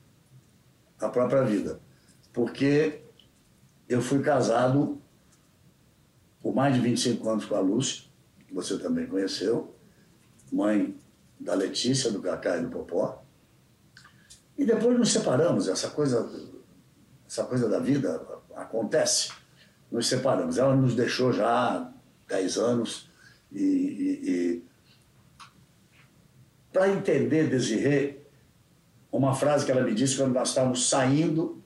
A 1.00 1.10
própria 1.10 1.44
vida. 1.44 1.80
Porque 2.32 3.02
eu 3.88 4.02
fui 4.02 4.22
casado 4.22 5.02
por 6.42 6.54
mais 6.54 6.76
de 6.76 6.82
25 6.82 7.28
anos 7.28 7.46
com 7.46 7.56
a 7.56 7.60
Lúcia, 7.60 8.04
que 8.48 8.54
você 8.54 8.78
também 8.78 9.08
conheceu, 9.08 9.76
mãe 10.52 10.96
da 11.40 11.56
Letícia, 11.56 12.12
do 12.12 12.22
Cacá 12.22 12.58
e 12.58 12.62
do 12.62 12.70
Popó. 12.70 13.24
E 14.58 14.64
depois 14.64 14.98
nos 14.98 15.12
separamos, 15.12 15.68
essa 15.68 15.90
coisa, 15.90 16.30
essa 17.28 17.44
coisa 17.46 17.68
da 17.68 17.80
vida 17.80 18.24
acontece. 18.56 19.32
Nos 19.92 20.08
separamos. 20.08 20.58
Ela 20.58 20.76
nos 20.76 20.96
deixou 20.96 21.34
já 21.34 21.48
há 21.48 21.92
10 22.28 22.58
anos 22.58 23.10
e, 23.52 23.64
e, 23.64 24.30
e 24.30 24.66
para 26.72 26.90
entender 26.90 27.50
Desirê, 27.50 28.25
uma 29.18 29.34
frase 29.34 29.66
que 29.66 29.72
ela 29.72 29.82
me 29.84 29.94
disse 29.94 30.18
quando 30.18 30.34
nós 30.34 30.50
estávamos 30.50 30.90
saindo 30.90 31.62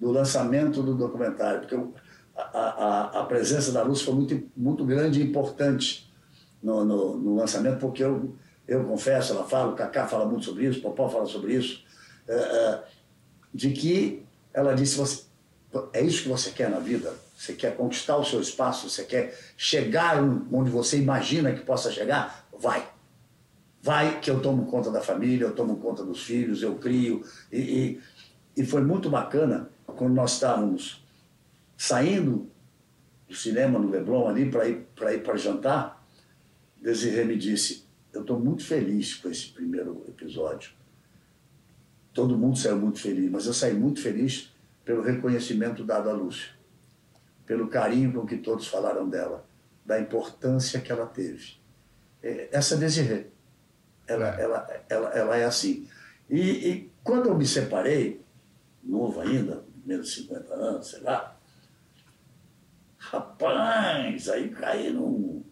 do 0.00 0.10
lançamento 0.10 0.82
do 0.82 0.94
documentário, 0.94 1.60
porque 1.60 1.74
eu- 1.74 1.94
a, 2.36 2.42
a, 2.42 3.20
a 3.20 3.24
presença 3.24 3.70
da 3.70 3.82
Lúcia 3.82 4.06
foi 4.06 4.14
muito, 4.14 4.50
muito 4.56 4.84
grande 4.84 5.20
e 5.20 5.24
importante 5.24 6.12
no, 6.62 6.84
no, 6.84 7.16
no 7.16 7.36
lançamento, 7.36 7.78
porque 7.78 8.02
eu, 8.02 8.34
eu 8.66 8.84
confesso, 8.84 9.32
ela 9.32 9.44
fala, 9.44 9.72
o 9.72 9.76
Cacá 9.76 10.06
fala 10.06 10.26
muito 10.26 10.44
sobre 10.44 10.66
isso, 10.66 10.80
o 10.80 10.82
Popó 10.82 11.08
fala 11.08 11.26
sobre 11.26 11.54
isso, 11.54 11.84
é, 12.26 12.34
é, 12.34 12.84
de 13.52 13.70
que 13.70 14.24
ela 14.52 14.74
disse, 14.74 14.96
você, 14.96 15.24
é 15.92 16.02
isso 16.02 16.22
que 16.24 16.28
você 16.28 16.50
quer 16.50 16.70
na 16.70 16.78
vida? 16.78 17.12
Você 17.36 17.52
quer 17.52 17.76
conquistar 17.76 18.16
o 18.16 18.24
seu 18.24 18.40
espaço? 18.40 18.88
Você 18.88 19.04
quer 19.04 19.38
chegar 19.56 20.22
onde 20.52 20.70
você 20.70 20.96
imagina 20.98 21.52
que 21.52 21.60
possa 21.60 21.90
chegar? 21.90 22.46
Vai 22.58 22.88
vai 23.84 24.18
que 24.18 24.30
eu 24.30 24.40
tomo 24.40 24.64
conta 24.64 24.90
da 24.90 25.02
família, 25.02 25.44
eu 25.44 25.54
tomo 25.54 25.76
conta 25.76 26.02
dos 26.02 26.22
filhos, 26.22 26.62
eu 26.62 26.76
crio. 26.76 27.22
E, 27.52 27.58
e, 27.58 28.00
e 28.56 28.64
foi 28.64 28.80
muito 28.80 29.10
bacana 29.10 29.68
quando 29.84 30.14
nós 30.14 30.32
estávamos 30.32 31.04
saindo 31.76 32.48
do 33.28 33.34
cinema 33.34 33.78
no 33.78 33.90
Leblon 33.90 34.26
ali 34.26 34.50
para 34.50 34.66
ir 34.66 34.86
para 34.96 35.12
ir 35.12 35.22
para 35.22 35.36
jantar. 35.36 36.02
Desirê 36.80 37.24
me 37.24 37.36
disse: 37.36 37.84
Eu 38.10 38.22
estou 38.22 38.40
muito 38.40 38.64
feliz 38.64 39.16
com 39.16 39.28
esse 39.28 39.48
primeiro 39.48 40.02
episódio. 40.08 40.72
Todo 42.14 42.38
mundo 42.38 42.56
saiu 42.56 42.78
muito 42.78 42.98
feliz, 42.98 43.30
mas 43.30 43.44
eu 43.44 43.52
saí 43.52 43.74
muito 43.74 44.00
feliz 44.00 44.50
pelo 44.82 45.02
reconhecimento 45.02 45.84
dado 45.84 46.08
à 46.08 46.12
Lúcia, 46.14 46.52
pelo 47.44 47.68
carinho 47.68 48.14
com 48.14 48.24
que 48.24 48.38
todos 48.38 48.66
falaram 48.66 49.06
dela, 49.06 49.46
da 49.84 50.00
importância 50.00 50.80
que 50.80 50.90
ela 50.90 51.04
teve. 51.04 51.58
É, 52.22 52.48
Essa 52.50 52.78
Desirê 52.78 53.33
ela, 54.06 54.28
ela, 54.40 54.66
ela, 54.88 55.08
ela 55.10 55.36
é 55.36 55.44
assim. 55.44 55.88
E, 56.28 56.40
e 56.40 56.92
quando 57.02 57.28
eu 57.28 57.34
me 57.36 57.46
separei, 57.46 58.20
novo 58.82 59.20
ainda, 59.20 59.62
menos 59.84 60.08
de 60.08 60.14
50 60.22 60.54
anos, 60.54 60.90
sei 60.90 61.00
lá, 61.00 61.36
rapaz, 62.98 64.28
aí 64.28 64.48
caí 64.48 64.90
num, 64.90 65.42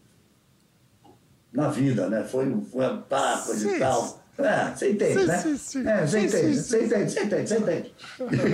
na 1.52 1.68
vida, 1.68 2.08
né? 2.08 2.24
Foi, 2.24 2.46
um- 2.48 2.64
foi 2.64 2.84
tapa 3.08 3.54
Sim. 3.54 3.76
e 3.76 3.78
tal. 3.78 4.22
É, 4.38 4.74
você 4.74 4.90
entende, 4.92 5.20
Sim, 5.20 5.26
né? 5.26 5.38
sim, 5.38 5.56
sim. 5.58 5.86
É, 5.86 6.06
você 6.06 6.20
entende, 6.20 6.56
você 6.62 6.84
entende, 6.84 7.10
você 7.12 7.20
entende, 7.22 7.48
você 7.48 7.58
entende. 7.58 7.94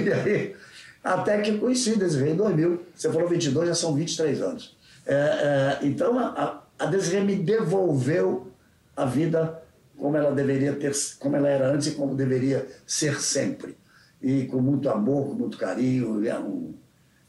E 0.04 0.12
aí, 0.12 0.56
até 1.04 1.40
que 1.40 1.50
eu 1.50 1.58
conheci 1.60 1.96
Desirê 1.96 2.32
em 2.32 2.36
2000. 2.36 2.84
Você 2.94 3.12
falou 3.12 3.28
22, 3.28 3.68
já 3.68 3.74
são 3.74 3.94
23 3.94 4.42
anos. 4.42 4.76
É, 5.06 5.14
é, 5.14 5.78
então, 5.86 6.18
a, 6.18 6.62
a 6.78 6.86
Desirê 6.86 7.20
me 7.20 7.36
devolveu 7.36 8.50
a 8.96 9.04
vida 9.04 9.62
como 9.98 10.16
ela 10.16 10.32
deveria 10.32 10.74
ter, 10.74 10.92
como 11.18 11.36
ela 11.36 11.48
era 11.48 11.68
antes 11.68 11.88
e 11.88 11.90
como 11.92 12.14
deveria 12.14 12.66
ser 12.86 13.20
sempre. 13.20 13.76
E 14.22 14.46
com 14.46 14.60
muito 14.60 14.88
amor, 14.88 15.28
com 15.28 15.34
muito 15.34 15.58
carinho, 15.58 16.26
é, 16.26 16.38
um, 16.38 16.74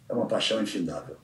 é 0.08 0.14
uma 0.14 0.26
paixão 0.26 0.62
infindável. 0.62 1.18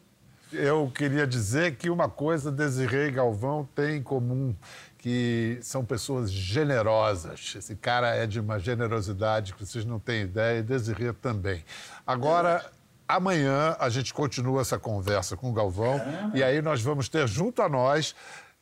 Eu 0.52 0.92
queria 0.94 1.26
dizer 1.26 1.76
que 1.76 1.90
uma 1.90 2.08
coisa 2.08 2.52
Desirê 2.52 3.08
e 3.08 3.12
Galvão 3.12 3.68
têm 3.76 3.98
em 3.98 4.04
comum, 4.04 4.56
que 4.98 5.58
são 5.62 5.84
pessoas 5.84 6.32
generosas. 6.32 7.56
Esse 7.58 7.76
cara 7.76 8.16
é 8.16 8.26
de 8.26 8.40
uma 8.40 8.60
generosidade 8.60 9.54
que 9.54 9.66
vocês 9.66 9.86
não 9.86 10.00
têm 10.00 10.24
ideia, 10.24 10.60
e 10.60 10.64
Desirê 10.64 11.14
também. 11.14 11.64
Agora, 12.06 12.64
amanhã, 13.08 13.76
a 13.80 13.90
gente 13.90 14.14
continua 14.14 14.62
essa 14.62 14.78
conversa 14.78 15.36
com 15.36 15.50
o 15.50 15.54
Galvão, 15.54 16.00
e 16.34 16.44
aí 16.44 16.62
nós 16.62 16.82
vamos 16.82 17.10
ter 17.10 17.28
junto 17.28 17.62
a 17.62 17.68
nós 17.68 18.16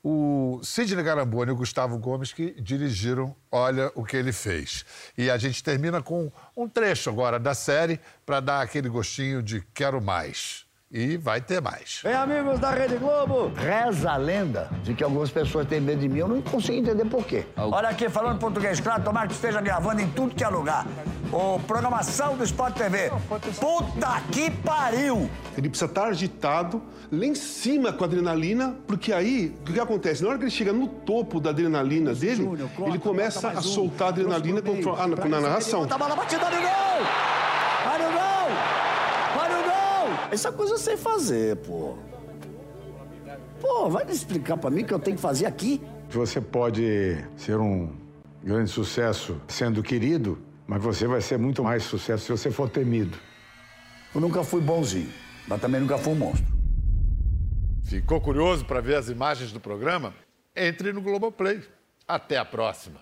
o 0.04 0.60
Sidney 0.62 1.02
Garamboni 1.04 1.52
e 1.52 1.54
o 1.54 1.56
Gustavo 1.56 1.98
Gomes, 1.98 2.34
que 2.34 2.52
dirigiram 2.60 3.34
Olha 3.50 3.92
o 3.96 4.04
que 4.04 4.18
ele 4.18 4.34
fez. 4.34 4.84
E 5.18 5.30
a 5.30 5.38
gente 5.38 5.64
termina 5.64 6.02
com 6.02 6.32
um 6.58 6.68
trecho 6.68 7.10
agora 7.10 7.40
da 7.40 7.54
série 7.54 8.00
para 8.26 8.40
dar 8.40 8.62
aquele 8.62 8.90
gostinho 8.90 9.42
de 9.42 9.62
quero 9.74 10.02
mais. 10.02 10.63
E 10.96 11.18
vai 11.18 11.42
ter 11.42 11.60
mais. 11.60 12.02
Bem, 12.04 12.14
amigos 12.14 12.60
da 12.60 12.70
Rede 12.70 12.98
Globo, 12.98 13.52
reza 13.56 14.12
a 14.12 14.16
lenda 14.16 14.70
de 14.84 14.94
que 14.94 15.04
algumas 15.04 15.32
pessoas 15.32 15.66
têm 15.66 15.82
medo 15.82 16.02
de 16.02 16.08
mim. 16.08 16.20
Eu 16.20 16.28
não 16.28 16.40
consigo 16.40 16.78
entender 16.78 17.06
por 17.06 17.26
quê. 17.26 17.48
Olha 17.58 17.90
aqui, 17.90 18.08
falando 18.10 18.38
português, 18.38 18.80
claro, 18.80 19.02
tomara 19.02 19.26
que 19.26 19.34
esteja 19.34 19.60
gravando 19.60 20.02
em 20.02 20.10
tudo 20.10 20.36
que 20.36 20.44
é 20.44 20.48
lugar. 20.48 20.86
Ô, 21.32 21.58
programação 21.62 22.38
do 22.38 22.44
Sport 22.44 22.76
TV. 22.76 23.12
Puta 23.60 24.22
que 24.32 24.52
pariu! 24.52 25.28
Ele 25.58 25.68
precisa 25.68 25.90
estar 25.90 26.04
agitado, 26.10 26.80
lá 27.12 27.26
em 27.26 27.34
cima 27.34 27.92
com 27.92 28.04
a 28.04 28.08
adrenalina, 28.08 28.76
porque 28.86 29.12
aí, 29.12 29.52
o 29.62 29.74
que 29.74 29.80
acontece? 29.80 30.22
Na 30.22 30.30
hora 30.30 30.38
que 30.38 30.44
ele 30.44 30.52
chega 30.52 30.72
no 30.72 30.88
topo 30.88 31.40
da 31.40 31.50
adrenalina 31.50 32.14
dele, 32.14 32.48
ele 32.86 33.00
começa 33.00 33.50
a 33.50 33.64
soltar 33.64 34.10
a 34.10 34.12
adrenalina 34.12 34.62
com, 34.62 34.74
ah, 34.96 35.08
na, 35.08 35.16
na 35.26 35.42
narração. 35.42 35.88
A 35.90 35.98
bola 35.98 36.16
batida 36.16 36.46
no 36.46 36.62
gol! 36.62 37.08
Vai 37.84 37.98
no 37.98 38.12
gol! 38.12 38.50
Vai 39.36 39.50
no 39.50 39.64
gol! 39.64 40.23
Essa 40.34 40.52
coisa 40.52 40.74
eu 40.74 40.78
sei 40.80 40.98
fazer, 40.98 41.58
pô. 41.58 41.96
Pô, 43.62 43.88
vai 43.88 44.04
me 44.04 44.12
explicar 44.12 44.58
pra 44.58 44.72
mim 44.72 44.82
o 44.82 44.86
que 44.86 44.92
eu 44.92 44.98
tenho 44.98 45.16
que 45.16 45.22
fazer 45.22 45.46
aqui? 45.46 45.80
Você 46.10 46.42
pode 46.42 47.24
ser 47.38 47.60
um 47.60 47.96
grande 48.44 48.72
sucesso 48.72 49.40
sendo 49.48 49.84
querido, 49.84 50.40
mas 50.66 50.82
você 50.82 51.06
vai 51.06 51.22
ser 51.22 51.38
muito 51.38 51.64
mais 51.64 51.84
sucesso 51.84 52.26
se 52.26 52.32
você 52.32 52.50
for 52.50 52.68
temido. 52.68 53.16
Eu 54.14 54.20
nunca 54.20 54.44
fui 54.44 54.60
bonzinho, 54.60 55.14
mas 55.48 55.62
também 55.62 55.80
nunca 55.80 56.00
fui 56.00 56.14
um 56.14 56.16
monstro. 56.16 56.52
Ficou 57.84 58.20
curioso 58.20 58.66
para 58.66 58.82
ver 58.82 58.96
as 58.96 59.10
imagens 59.10 59.52
do 59.52 59.60
programa? 59.60 60.16
Entre 60.56 60.92
no 60.92 61.02
Globoplay. 61.04 61.62
Até 62.08 62.38
a 62.38 62.44
próxima. 62.44 63.00